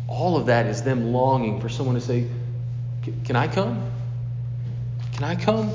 all 0.09 0.35
of 0.35 0.47
that 0.47 0.65
is 0.65 0.83
them 0.83 1.13
longing 1.13 1.61
for 1.61 1.69
someone 1.69 1.95
to 1.95 2.01
say, 2.01 2.27
Can 3.23 3.37
I 3.37 3.47
come? 3.47 3.89
Can 5.13 5.23
I 5.23 5.35
come? 5.35 5.71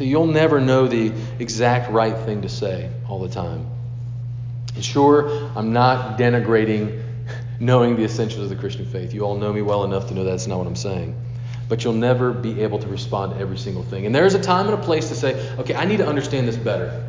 So 0.00 0.04
you'll 0.04 0.28
never 0.28 0.62
know 0.62 0.88
the 0.88 1.12
exact 1.38 1.92
right 1.92 2.16
thing 2.24 2.40
to 2.40 2.48
say 2.48 2.90
all 3.06 3.18
the 3.18 3.28
time. 3.28 3.66
And 4.74 4.82
sure, 4.82 5.28
I'm 5.54 5.74
not 5.74 6.18
denigrating 6.18 7.02
knowing 7.60 7.96
the 7.96 8.04
essentials 8.04 8.44
of 8.44 8.48
the 8.48 8.56
Christian 8.56 8.86
faith. 8.86 9.12
You 9.12 9.26
all 9.26 9.36
know 9.36 9.52
me 9.52 9.60
well 9.60 9.84
enough 9.84 10.08
to 10.08 10.14
know 10.14 10.24
that's 10.24 10.46
not 10.46 10.56
what 10.56 10.66
I'm 10.66 10.74
saying. 10.74 11.20
But 11.68 11.84
you'll 11.84 11.92
never 11.92 12.32
be 12.32 12.62
able 12.62 12.78
to 12.78 12.88
respond 12.88 13.34
to 13.34 13.38
every 13.38 13.58
single 13.58 13.82
thing. 13.82 14.06
And 14.06 14.14
there's 14.14 14.32
a 14.32 14.40
time 14.40 14.68
and 14.68 14.74
a 14.74 14.82
place 14.82 15.10
to 15.10 15.14
say, 15.14 15.34
okay, 15.58 15.74
I 15.74 15.84
need 15.84 15.98
to 15.98 16.06
understand 16.06 16.48
this 16.48 16.56
better. 16.56 17.06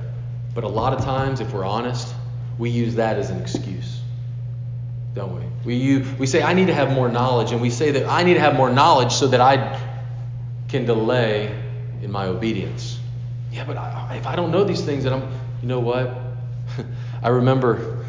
But 0.54 0.66
a 0.66 0.68
lot 0.68 0.92
of 0.92 1.02
times, 1.06 1.40
if 1.40 1.54
we're 1.54 1.64
honest, 1.64 2.14
we 2.60 2.72
use 2.72 2.96
that 2.96 3.18
as 3.18 3.30
an 3.30 3.40
excuse, 3.40 4.02
don't 5.14 5.34
we? 5.34 5.46
We, 5.64 6.00
we 6.20 6.28
say, 6.28 6.44
I 6.44 6.54
need 6.54 6.68
to 6.68 6.74
have 6.74 6.92
more 6.92 7.08
knowledge, 7.08 7.54
and 7.54 7.62
we 7.62 7.70
say 7.70 7.92
that 7.92 8.10
I 8.10 8.24
need 8.24 8.34
to 8.34 8.42
have 8.42 8.58
more 8.58 8.70
knowledge 8.70 9.14
so 9.14 9.30
that 9.30 9.40
I 9.40 9.80
can 10.68 10.84
delay 10.84 11.58
in 12.02 12.12
my 12.12 12.26
obedience. 12.26 13.00
Yeah, 13.52 13.66
but 13.66 13.78
I, 13.78 14.16
if 14.16 14.28
I 14.28 14.36
don't 14.36 14.52
know 14.52 14.64
these 14.64 14.82
things, 14.82 15.04
then 15.04 15.14
I'm, 15.14 15.22
you 15.62 15.68
know 15.68 15.80
what? 15.80 16.16
I 17.24 17.30
remember, 17.30 18.06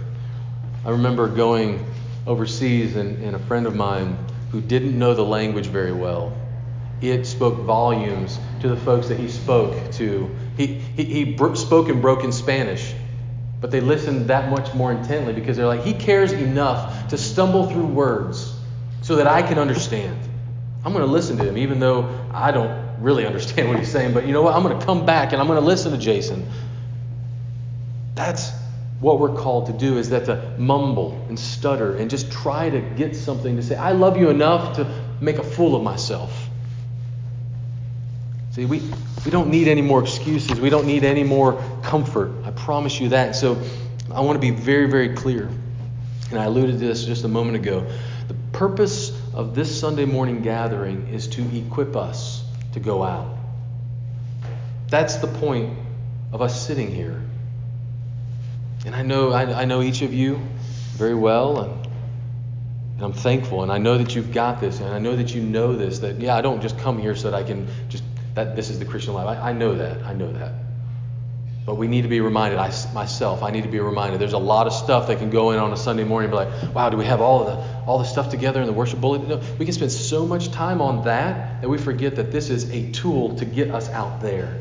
I 0.84 0.90
remember 0.90 1.28
going 1.28 1.84
overseas, 2.26 2.96
and, 2.96 3.22
and 3.22 3.34
a 3.34 3.38
friend 3.40 3.66
of 3.66 3.74
mine 3.74 4.16
who 4.50 4.60
didn't 4.60 4.98
know 4.98 5.14
the 5.14 5.24
language 5.24 5.66
very 5.66 5.92
well, 5.92 6.36
it 7.00 7.26
spoke 7.26 7.56
volumes 7.60 8.38
to 8.60 8.68
the 8.68 8.76
folks 8.76 9.08
that 9.08 9.18
he 9.18 9.28
spoke 9.28 9.92
to. 9.92 10.30
He, 10.56 10.66
he, 10.66 11.04
he 11.04 11.24
bro- 11.24 11.54
spoke 11.54 11.88
in 11.88 12.00
broken 12.00 12.30
Spanish 12.30 12.94
but 13.62 13.70
they 13.70 13.80
listen 13.80 14.26
that 14.26 14.50
much 14.50 14.74
more 14.74 14.90
intently 14.90 15.32
because 15.32 15.56
they're 15.56 15.68
like, 15.68 15.84
He 15.84 15.94
cares 15.94 16.32
enough 16.32 17.08
to 17.08 17.16
stumble 17.16 17.70
through 17.70 17.86
words 17.86 18.52
so 19.02 19.16
that 19.16 19.28
I 19.28 19.40
can 19.40 19.56
understand. 19.56 20.18
I'm 20.84 20.92
going 20.92 21.06
to 21.06 21.10
listen 21.10 21.36
to 21.38 21.48
him, 21.48 21.56
even 21.56 21.78
though 21.78 22.12
I 22.34 22.50
don't 22.50 22.91
really 23.02 23.26
understand 23.26 23.68
what 23.68 23.78
he's 23.78 23.90
saying. 23.90 24.14
But 24.14 24.26
you 24.26 24.32
know 24.32 24.42
what? 24.42 24.54
I'm 24.54 24.62
going 24.62 24.78
to 24.78 24.84
come 24.84 25.04
back 25.04 25.32
and 25.32 25.40
I'm 25.40 25.46
going 25.46 25.60
to 25.60 25.66
listen 25.66 25.92
to 25.92 25.98
Jason. 25.98 26.48
That's 28.14 28.52
what 29.00 29.18
we're 29.18 29.34
called 29.34 29.66
to 29.66 29.72
do 29.72 29.98
is 29.98 30.10
that 30.10 30.26
to 30.26 30.54
mumble 30.58 31.24
and 31.28 31.38
stutter 31.38 31.96
and 31.96 32.08
just 32.08 32.30
try 32.30 32.70
to 32.70 32.80
get 32.80 33.16
something 33.16 33.56
to 33.56 33.62
say. 33.62 33.74
I 33.74 33.92
love 33.92 34.16
you 34.16 34.30
enough 34.30 34.76
to 34.76 34.86
make 35.20 35.38
a 35.38 35.42
fool 35.42 35.74
of 35.74 35.82
myself. 35.82 36.48
See, 38.52 38.64
we, 38.64 38.80
we 39.24 39.30
don't 39.30 39.50
need 39.50 39.66
any 39.66 39.82
more 39.82 40.02
excuses. 40.02 40.60
We 40.60 40.70
don't 40.70 40.86
need 40.86 41.04
any 41.04 41.24
more 41.24 41.60
comfort. 41.82 42.32
I 42.44 42.50
promise 42.52 43.00
you 43.00 43.08
that. 43.08 43.34
So 43.34 43.60
I 44.12 44.20
want 44.20 44.36
to 44.36 44.40
be 44.40 44.50
very, 44.50 44.88
very 44.88 45.14
clear. 45.14 45.48
And 46.30 46.38
I 46.38 46.44
alluded 46.44 46.78
to 46.78 46.86
this 46.86 47.04
just 47.04 47.24
a 47.24 47.28
moment 47.28 47.56
ago. 47.56 47.86
The 48.28 48.34
purpose 48.52 49.10
of 49.34 49.54
this 49.54 49.80
Sunday 49.80 50.04
morning 50.04 50.42
gathering 50.42 51.08
is 51.08 51.26
to 51.28 51.42
equip 51.56 51.96
us 51.96 52.41
to 52.72 52.80
go 52.80 53.02
out. 53.02 53.36
That's 54.88 55.16
the 55.16 55.26
point 55.26 55.78
of 56.32 56.42
us 56.42 56.66
sitting 56.66 56.90
here. 56.90 57.22
And 58.84 58.94
I 58.94 59.02
know, 59.02 59.32
I, 59.32 59.62
I 59.62 59.64
know 59.64 59.82
each 59.82 60.02
of 60.02 60.12
you 60.12 60.40
very 60.96 61.14
well, 61.14 61.60
and, 61.60 61.86
and 62.96 63.04
I'm 63.04 63.12
thankful, 63.12 63.62
and 63.62 63.70
I 63.70 63.78
know 63.78 63.96
that 63.98 64.14
you've 64.14 64.32
got 64.32 64.60
this, 64.60 64.80
and 64.80 64.88
I 64.88 64.98
know 64.98 65.16
that 65.16 65.34
you 65.34 65.42
know 65.42 65.74
this. 65.76 66.00
That 66.00 66.20
yeah, 66.20 66.36
I 66.36 66.40
don't 66.40 66.60
just 66.60 66.78
come 66.78 66.98
here 66.98 67.14
so 67.14 67.30
that 67.30 67.36
I 67.36 67.42
can 67.42 67.68
just 67.88 68.04
that 68.34 68.56
this 68.56 68.70
is 68.70 68.78
the 68.78 68.84
Christian 68.84 69.14
life. 69.14 69.38
I, 69.38 69.50
I 69.50 69.52
know 69.52 69.74
that. 69.76 70.02
I 70.02 70.14
know 70.14 70.32
that. 70.32 70.52
But 71.64 71.76
we 71.76 71.86
need 71.86 72.02
to 72.02 72.08
be 72.08 72.20
reminded, 72.20 72.58
I, 72.58 72.72
myself, 72.92 73.44
I 73.44 73.52
need 73.52 73.62
to 73.62 73.68
be 73.68 73.78
reminded. 73.78 74.20
There's 74.20 74.32
a 74.32 74.38
lot 74.38 74.66
of 74.66 74.72
stuff 74.72 75.06
that 75.06 75.18
can 75.18 75.30
go 75.30 75.52
in 75.52 75.60
on 75.60 75.72
a 75.72 75.76
Sunday 75.76 76.02
morning 76.02 76.30
and 76.30 76.32
be 76.32 76.44
like, 76.44 76.74
wow, 76.74 76.90
do 76.90 76.96
we 76.96 77.04
have 77.04 77.20
all 77.20 77.44
the 77.44 77.52
all 77.86 77.98
the 77.98 78.04
stuff 78.04 78.30
together 78.30 78.60
in 78.60 78.66
the 78.66 78.72
worship 78.72 79.00
bulletin? 79.00 79.28
No, 79.28 79.40
we 79.58 79.64
can 79.64 79.72
spend 79.72 79.92
so 79.92 80.26
much 80.26 80.50
time 80.50 80.80
on 80.80 81.04
that 81.04 81.60
that 81.60 81.68
we 81.68 81.78
forget 81.78 82.16
that 82.16 82.32
this 82.32 82.50
is 82.50 82.68
a 82.70 82.90
tool 82.90 83.36
to 83.36 83.44
get 83.44 83.70
us 83.70 83.88
out 83.90 84.20
there. 84.20 84.60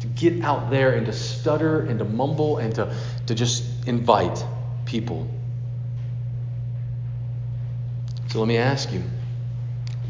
To 0.00 0.06
get 0.06 0.44
out 0.44 0.68
there 0.68 0.92
and 0.92 1.06
to 1.06 1.14
stutter 1.14 1.80
and 1.80 1.98
to 1.98 2.04
mumble 2.04 2.58
and 2.58 2.74
to, 2.74 2.94
to 3.26 3.34
just 3.34 3.64
invite 3.88 4.44
people. 4.84 5.26
So 8.28 8.38
let 8.38 8.48
me 8.48 8.58
ask 8.58 8.92
you. 8.92 9.02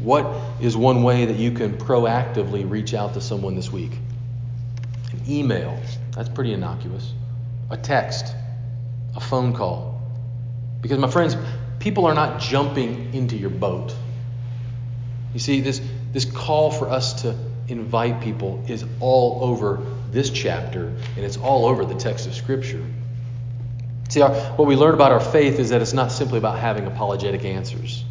What 0.01 0.25
is 0.59 0.75
one 0.75 1.03
way 1.03 1.25
that 1.25 1.37
you 1.37 1.51
can 1.51 1.77
proactively 1.77 2.69
reach 2.69 2.93
out 2.93 3.13
to 3.13 3.21
someone 3.21 3.55
this 3.55 3.71
week? 3.71 3.93
Email, 5.27 5.79
that's 6.11 6.29
pretty 6.29 6.53
innocuous. 6.53 7.13
A 7.69 7.77
text, 7.77 8.33
a 9.15 9.19
phone 9.19 9.53
call. 9.53 10.01
Because, 10.81 10.99
my 10.99 11.09
friends, 11.09 11.35
people 11.79 12.05
are 12.05 12.13
not 12.13 12.39
jumping 12.39 13.13
into 13.13 13.35
your 13.35 13.49
boat. 13.49 13.95
You 15.33 15.39
see, 15.39 15.61
this, 15.61 15.81
this 16.13 16.25
call 16.25 16.71
for 16.71 16.89
us 16.89 17.23
to 17.23 17.35
invite 17.67 18.21
people 18.21 18.63
is 18.67 18.85
all 18.99 19.43
over 19.43 19.81
this 20.11 20.29
chapter, 20.29 20.87
and 20.87 21.25
it's 21.25 21.37
all 21.37 21.65
over 21.65 21.85
the 21.85 21.95
text 21.95 22.27
of 22.27 22.35
Scripture. 22.35 22.83
See, 24.09 24.21
our, 24.21 24.33
what 24.55 24.67
we 24.67 24.75
learn 24.75 24.93
about 24.93 25.11
our 25.11 25.19
faith 25.19 25.59
is 25.59 25.71
that 25.71 25.81
it's 25.81 25.93
not 25.93 26.11
simply 26.11 26.37
about 26.37 26.59
having 26.59 26.85
apologetic 26.85 27.43
answers. 27.43 28.03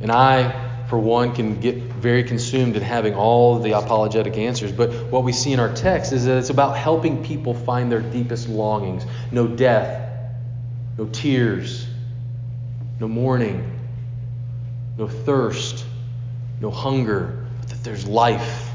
And 0.00 0.10
I, 0.10 0.86
for 0.88 0.98
one, 0.98 1.34
can 1.34 1.60
get 1.60 1.91
very 2.02 2.24
consumed 2.24 2.76
in 2.76 2.82
having 2.82 3.14
all 3.14 3.60
the 3.60 3.78
apologetic 3.78 4.36
answers. 4.36 4.72
But 4.72 4.92
what 5.10 5.22
we 5.22 5.32
see 5.32 5.52
in 5.52 5.60
our 5.60 5.72
text 5.72 6.12
is 6.12 6.24
that 6.24 6.36
it's 6.36 6.50
about 6.50 6.76
helping 6.76 7.24
people 7.24 7.54
find 7.54 7.90
their 7.90 8.00
deepest 8.00 8.48
longings 8.48 9.06
no 9.30 9.46
death, 9.46 10.10
no 10.98 11.06
tears, 11.06 11.86
no 12.98 13.06
mourning, 13.06 13.80
no 14.98 15.06
thirst, 15.06 15.86
no 16.60 16.70
hunger, 16.70 17.46
but 17.60 17.70
that 17.70 17.84
there's 17.84 18.04
life. 18.04 18.70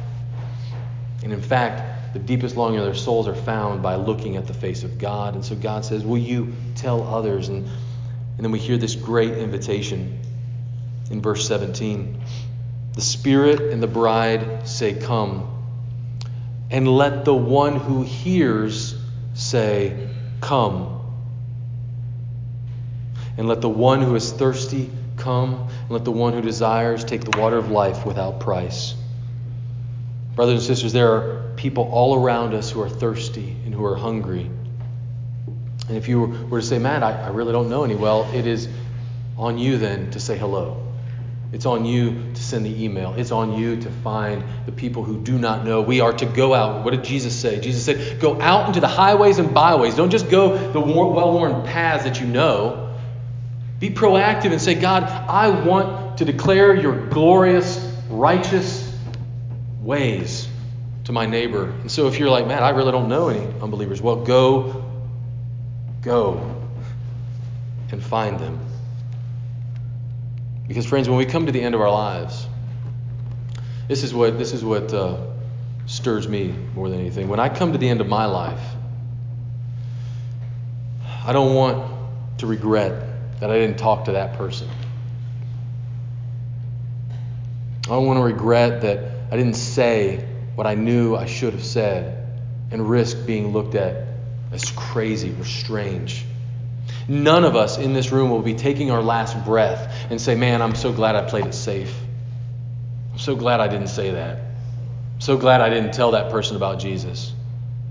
And 1.22 1.34
in 1.34 1.42
fact, 1.42 2.14
the 2.14 2.20
deepest 2.20 2.56
longing 2.56 2.80
of 2.80 2.86
their 2.86 2.96
souls 2.96 3.28
are 3.28 3.36
found 3.36 3.84
by 3.84 3.96
looking 3.96 4.38
at 4.38 4.48
the 4.48 4.54
face 4.54 4.84
of 4.84 4.98
God. 4.98 5.36
And 5.36 5.44
so 5.44 5.56
God 5.56 5.84
says, 5.84 6.06
Will 6.06 6.18
you 6.18 6.54
tell 6.76 7.04
others? 7.04 7.50
And, 7.50 7.66
and 7.66 8.46
then 8.46 8.52
we 8.52 8.60
hear 8.60 8.78
this 8.78 8.96
great 8.96 9.34
invitation 9.34 10.18
in 11.12 11.22
verse 11.22 11.46
17. 11.48 12.22
The 12.98 13.04
Spirit 13.04 13.62
and 13.72 13.82
the 13.82 13.88
bride 13.88 14.68
say, 14.68 14.96
Come. 14.96 15.48
And 16.72 16.88
let 16.88 17.26
the 17.26 17.34
one 17.34 17.76
who 17.76 18.02
hears 18.02 19.00
say, 19.36 20.10
Come. 20.42 21.00
And 23.38 23.48
let 23.48 23.62
the 23.62 23.70
one 23.70 24.02
who 24.02 24.16
is 24.16 24.32
thirsty 24.34 24.90
come. 25.16 25.70
And 25.82 25.92
let 25.92 26.06
the 26.06 26.12
one 26.12 26.34
who 26.34 26.42
desires 26.42 27.04
take 27.04 27.22
the 27.22 27.40
water 27.40 27.58
of 27.58 27.70
life 27.70 28.04
without 28.04 28.40
price. 28.40 28.96
Brothers 30.36 30.56
and 30.56 30.64
sisters, 30.64 30.92
there 30.92 31.12
are 31.12 31.54
people 31.56 31.84
all 31.92 32.16
around 32.16 32.56
us 32.56 32.72
who 32.72 32.82
are 32.82 32.90
thirsty 32.90 33.56
and 33.64 33.76
who 33.76 33.86
are 33.86 33.96
hungry. 33.96 34.50
And 35.88 35.98
if 35.98 36.08
you 36.08 36.48
were 36.50 36.62
to 36.62 36.66
say, 36.66 36.80
Matt, 36.80 37.04
I, 37.04 37.12
I 37.12 37.28
really 37.28 37.52
don't 37.52 37.70
know 37.70 37.84
any, 37.84 37.96
well, 37.96 38.28
it 38.34 38.48
is 38.48 38.68
on 39.38 39.60
you 39.60 39.78
then 39.78 40.10
to 40.12 40.20
say 40.20 40.36
hello. 40.36 40.84
It's 41.54 41.68
on 41.68 41.86
you 41.86 42.27
send 42.48 42.66
the 42.66 42.84
email. 42.84 43.14
It's 43.16 43.32
on 43.32 43.58
you 43.58 43.80
to 43.82 43.90
find 43.90 44.44
the 44.66 44.72
people 44.72 45.04
who 45.04 45.20
do 45.20 45.38
not 45.38 45.66
know. 45.66 45.82
We 45.82 46.00
are 46.00 46.14
to 46.14 46.26
go 46.26 46.54
out. 46.54 46.84
What 46.84 46.92
did 46.92 47.04
Jesus 47.04 47.36
say? 47.36 47.60
Jesus 47.60 47.86
said, 47.86 48.20
Go 48.20 48.40
out 48.42 48.68
into 48.68 48.80
the 48.80 48.88
highways 48.88 49.38
and 49.40 49.54
byways. 49.54 49.96
Don't 49.96 50.10
just 50.10 50.30
go 50.30 50.72
the 50.72 50.80
well 50.80 51.34
worn 51.34 51.64
paths 51.64 52.04
that 52.04 52.20
you 52.20 52.28
know. 52.28 52.96
Be 53.80 53.90
proactive 53.90 54.52
and 54.52 54.62
say, 54.62 54.74
God, 54.74 55.04
I 55.04 55.50
want 55.50 56.18
to 56.18 56.26
declare 56.26 56.76
your 56.76 57.08
glorious, 57.10 57.78
righteous 58.10 58.92
ways 59.82 60.48
to 61.04 61.12
my 61.12 61.26
neighbor. 61.26 61.66
And 61.82 61.92
so 61.92 62.08
if 62.08 62.18
you're 62.18 62.30
like, 62.30 62.48
man, 62.48 62.64
I 62.64 62.70
really 62.70 62.92
don't 62.92 63.08
know 63.08 63.30
any 63.30 63.46
unbelievers, 63.62 64.02
well, 64.02 64.26
go, 64.26 64.84
go 66.02 66.56
and 67.92 68.04
find 68.04 68.40
them. 68.40 68.60
Because, 70.68 70.86
friends, 70.86 71.08
when 71.08 71.18
we 71.18 71.26
come 71.26 71.46
to 71.46 71.52
the 71.52 71.62
end 71.62 71.76
of 71.76 71.82
our 71.82 71.92
lives, 71.92 72.46
this 73.88 74.04
is 74.04 74.14
what, 74.14 74.38
this 74.38 74.54
is 74.54 74.64
what 74.64 74.94
uh, 74.94 75.18
stirs 75.86 76.28
me 76.28 76.54
more 76.76 76.90
than 76.90 77.00
anything. 77.00 77.30
When 77.30 77.40
I 77.40 77.50
come 77.50 77.72
to 77.72 77.78
the 77.78 77.88
end 77.88 78.02
of 78.02 78.08
my 78.08 78.26
life, 78.26 78.62
I 81.26 81.32
don't 81.34 81.56
want 81.56 82.40
to 82.40 82.48
regret 82.48 83.40
that 83.40 83.50
I 83.50 83.58
didn't 83.58 83.78
talk 83.78 84.06
to 84.06 84.14
that 84.14 84.38
person. 84.38 84.70
I 87.86 87.90
don't 87.90 88.06
want 88.06 88.18
to 88.20 88.24
regret 88.24 88.82
that 88.82 89.00
I 89.32 89.38
didn't 89.38 89.56
say 89.56 90.28
what 90.56 90.68
I 90.68 90.76
knew 90.76 91.16
I 91.16 91.26
should 91.26 91.54
have 91.54 91.64
said 91.64 92.28
and 92.72 92.90
risk 92.90 93.26
being 93.26 93.54
looked 93.54 93.76
at 93.76 94.08
as 94.52 94.70
crazy 94.72 95.34
or 95.40 95.46
strange. 95.46 96.26
None 97.08 97.46
of 97.46 97.56
us 97.56 97.78
in 97.78 97.94
this 97.94 98.12
room 98.12 98.30
will 98.30 98.42
be 98.42 98.54
taking 98.54 98.92
our 98.92 99.02
last 99.02 99.46
breath 99.46 100.08
and 100.10 100.20
say, 100.20 100.36
Man, 100.36 100.62
I'm 100.62 100.76
so 100.76 100.92
glad 100.92 101.16
I 101.16 101.28
played 101.30 101.46
it 101.46 101.54
safe. 101.54 101.94
I'm 103.14 103.20
so 103.20 103.36
glad 103.36 103.60
I 103.60 103.68
didn't 103.68 103.88
say 103.88 104.12
that. 104.12 104.38
I'm 104.38 105.22
so 105.22 105.38
glad 105.38 105.62
I 105.62 105.70
didn't 105.70 105.94
tell 105.94 106.12
that 106.12 106.32
person 106.32 106.56
about 106.56 106.80
Jesus. 106.80 107.34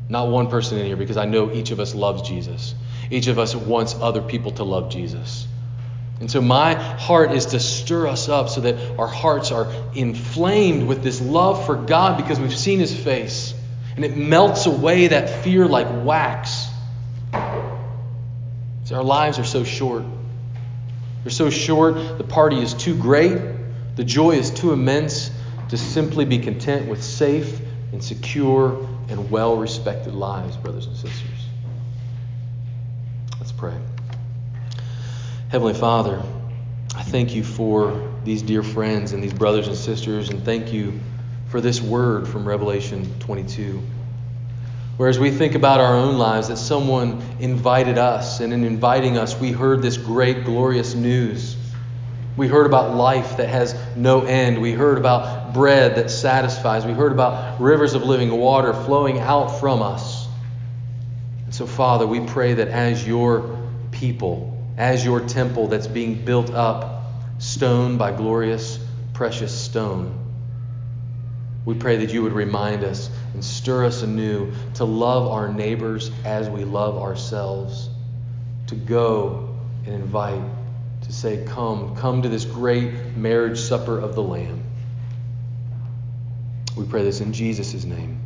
Not 0.09 0.29
one 0.29 0.49
person 0.49 0.79
in 0.79 0.87
here 0.87 0.97
because 0.97 1.17
I 1.17 1.25
know 1.25 1.53
each 1.53 1.71
of 1.71 1.81
us 1.81 1.95
loves 1.95 2.23
Jesus. 2.23 2.75
Each 3.11 3.27
of 3.27 3.39
us 3.39 3.55
wants 3.55 3.95
other 3.95 4.23
people 4.23 4.53
to 4.53 4.65
love 4.65 4.91
Jesus. 4.91 5.47
And 6.21 6.31
so 6.31 6.41
my 6.41 6.75
heart 6.75 7.33
is 7.33 7.47
to 7.47 7.61
stir 7.61 8.07
us 8.07 8.29
up 8.29 8.49
so 8.49 8.63
that 8.63 8.99
our 8.99 9.07
hearts 9.07 9.51
are 9.51 9.71
inflamed 9.95 10.87
with 10.87 11.03
this 11.03 11.21
love 11.21 11.67
for 11.67 11.77
God 11.77 12.17
because 12.17 12.41
we've 12.41 12.57
seen 12.57 12.79
his 12.79 12.97
face. 12.97 13.55
And 13.97 14.05
it 14.05 14.17
melts 14.17 14.67
away 14.67 15.09
that 15.09 15.43
fear 15.43 15.67
like 15.67 15.89
wax. 16.05 16.66
So 18.87 18.95
our 18.95 19.03
lives 19.03 19.41
are 19.41 19.45
so 19.45 19.65
short. 19.65 20.05
They're 21.25 21.33
so 21.33 21.51
short, 21.51 22.19
the 22.19 22.25
party 22.25 22.61
is 22.61 22.73
too 22.73 22.97
great, 22.97 23.37
the 23.97 24.05
joy 24.05 24.37
is 24.37 24.53
too 24.53 24.73
immense 24.73 25.33
to 25.71 25.77
simply 25.77 26.25
be 26.25 26.39
content 26.39 26.89
with 26.89 27.03
safe 27.03 27.61
and 27.91 28.03
secure 28.03 28.89
and 29.09 29.29
well 29.29 29.57
respected 29.57 30.15
lives, 30.15 30.57
brothers 30.57 30.87
and 30.87 30.95
sisters. 30.95 31.49
Let's 33.41 33.51
pray. 33.51 33.75
Heavenly 35.49 35.75
Father, 35.75 36.23
I 36.95 37.03
thank 37.03 37.35
you 37.35 37.43
for 37.43 38.09
these 38.23 38.41
dear 38.41 38.63
friends 38.63 39.13
and 39.13 39.21
these 39.21 39.35
brothers 39.35 39.67
and 39.67 39.77
sisters, 39.77 40.29
and 40.29 40.45
thank 40.45 40.73
you 40.73 41.01
for 41.49 41.61
this 41.61 41.81
word 41.81 42.29
from 42.29 42.47
Revelation 42.47 43.19
22. 43.19 43.83
Whereas 44.97 45.19
we 45.19 45.31
think 45.31 45.55
about 45.55 45.81
our 45.81 45.95
own 45.95 46.17
lives, 46.17 46.49
that 46.49 46.57
someone 46.57 47.23
invited 47.39 47.99
us, 47.99 48.41
and 48.41 48.53
in 48.53 48.65
inviting 48.65 49.19
us, 49.19 49.39
we 49.39 49.53
heard 49.53 49.83
this 49.83 49.99
great, 49.99 50.45
glorious 50.45 50.95
news. 50.95 51.57
We 52.37 52.49
heard 52.49 52.67
about 52.67 52.95
life 52.95 53.37
that 53.37 53.49
has 53.49 53.75
no 53.95 54.23
end. 54.23 54.61
We 54.61 54.73
heard 54.73 54.97
about 54.97 55.53
bread 55.53 55.97
that 55.97 56.11
satisfies. 56.11 56.87
We 56.87 56.93
heard 56.93 57.13
about 57.13 57.61
rivers 57.61 57.95
of 57.95 58.05
living 58.05 58.31
water 58.31 58.73
flowing 58.73 59.19
out 59.19 59.61
from 59.61 59.83
us. 59.83 60.27
And 61.45 61.55
so, 61.55 61.67
Father, 61.67 62.07
we 62.07 62.21
pray 62.21 62.55
that 62.55 62.69
as 62.69 63.07
your 63.07 63.59
people, 63.91 64.57
as 64.77 65.05
your 65.05 65.21
temple 65.21 65.69
that's 65.69 65.87
being 65.87 66.25
built 66.25 66.51
up, 66.51 67.05
stone 67.39 67.99
by 67.99 68.13
glorious, 68.13 68.79
precious 69.15 69.59
stone. 69.59 70.23
We 71.65 71.75
pray 71.75 71.97
that 71.99 72.13
you 72.13 72.23
would 72.23 72.33
remind 72.33 72.85
us 72.85 73.11
and 73.37 73.45
stir 73.45 73.85
us 73.85 74.01
anew 74.01 74.51
to 74.73 74.87
love 74.87 75.27
our 75.31 75.53
neighbors 75.53 76.11
as 76.25 76.49
we 76.49 76.65
love 76.65 76.97
ourselves, 76.97 77.91
to 78.67 78.75
go 78.75 79.55
and 79.85 79.95
invite, 79.95 80.41
to 81.03 81.13
say, 81.13 81.45
Come, 81.45 81.95
come 81.97 82.23
to 82.23 82.31
this 82.31 82.47
great 82.47 83.15
marriage 83.15 83.59
supper 83.59 83.99
of 83.99 84.15
the 84.15 84.23
Lamb. 84.23 84.63
We 86.79 86.87
pray 86.87 87.03
this 87.05 87.21
in 87.21 87.35
Jesus' 87.35 87.85
name. 87.85 88.19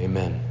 Amen. 0.00 0.42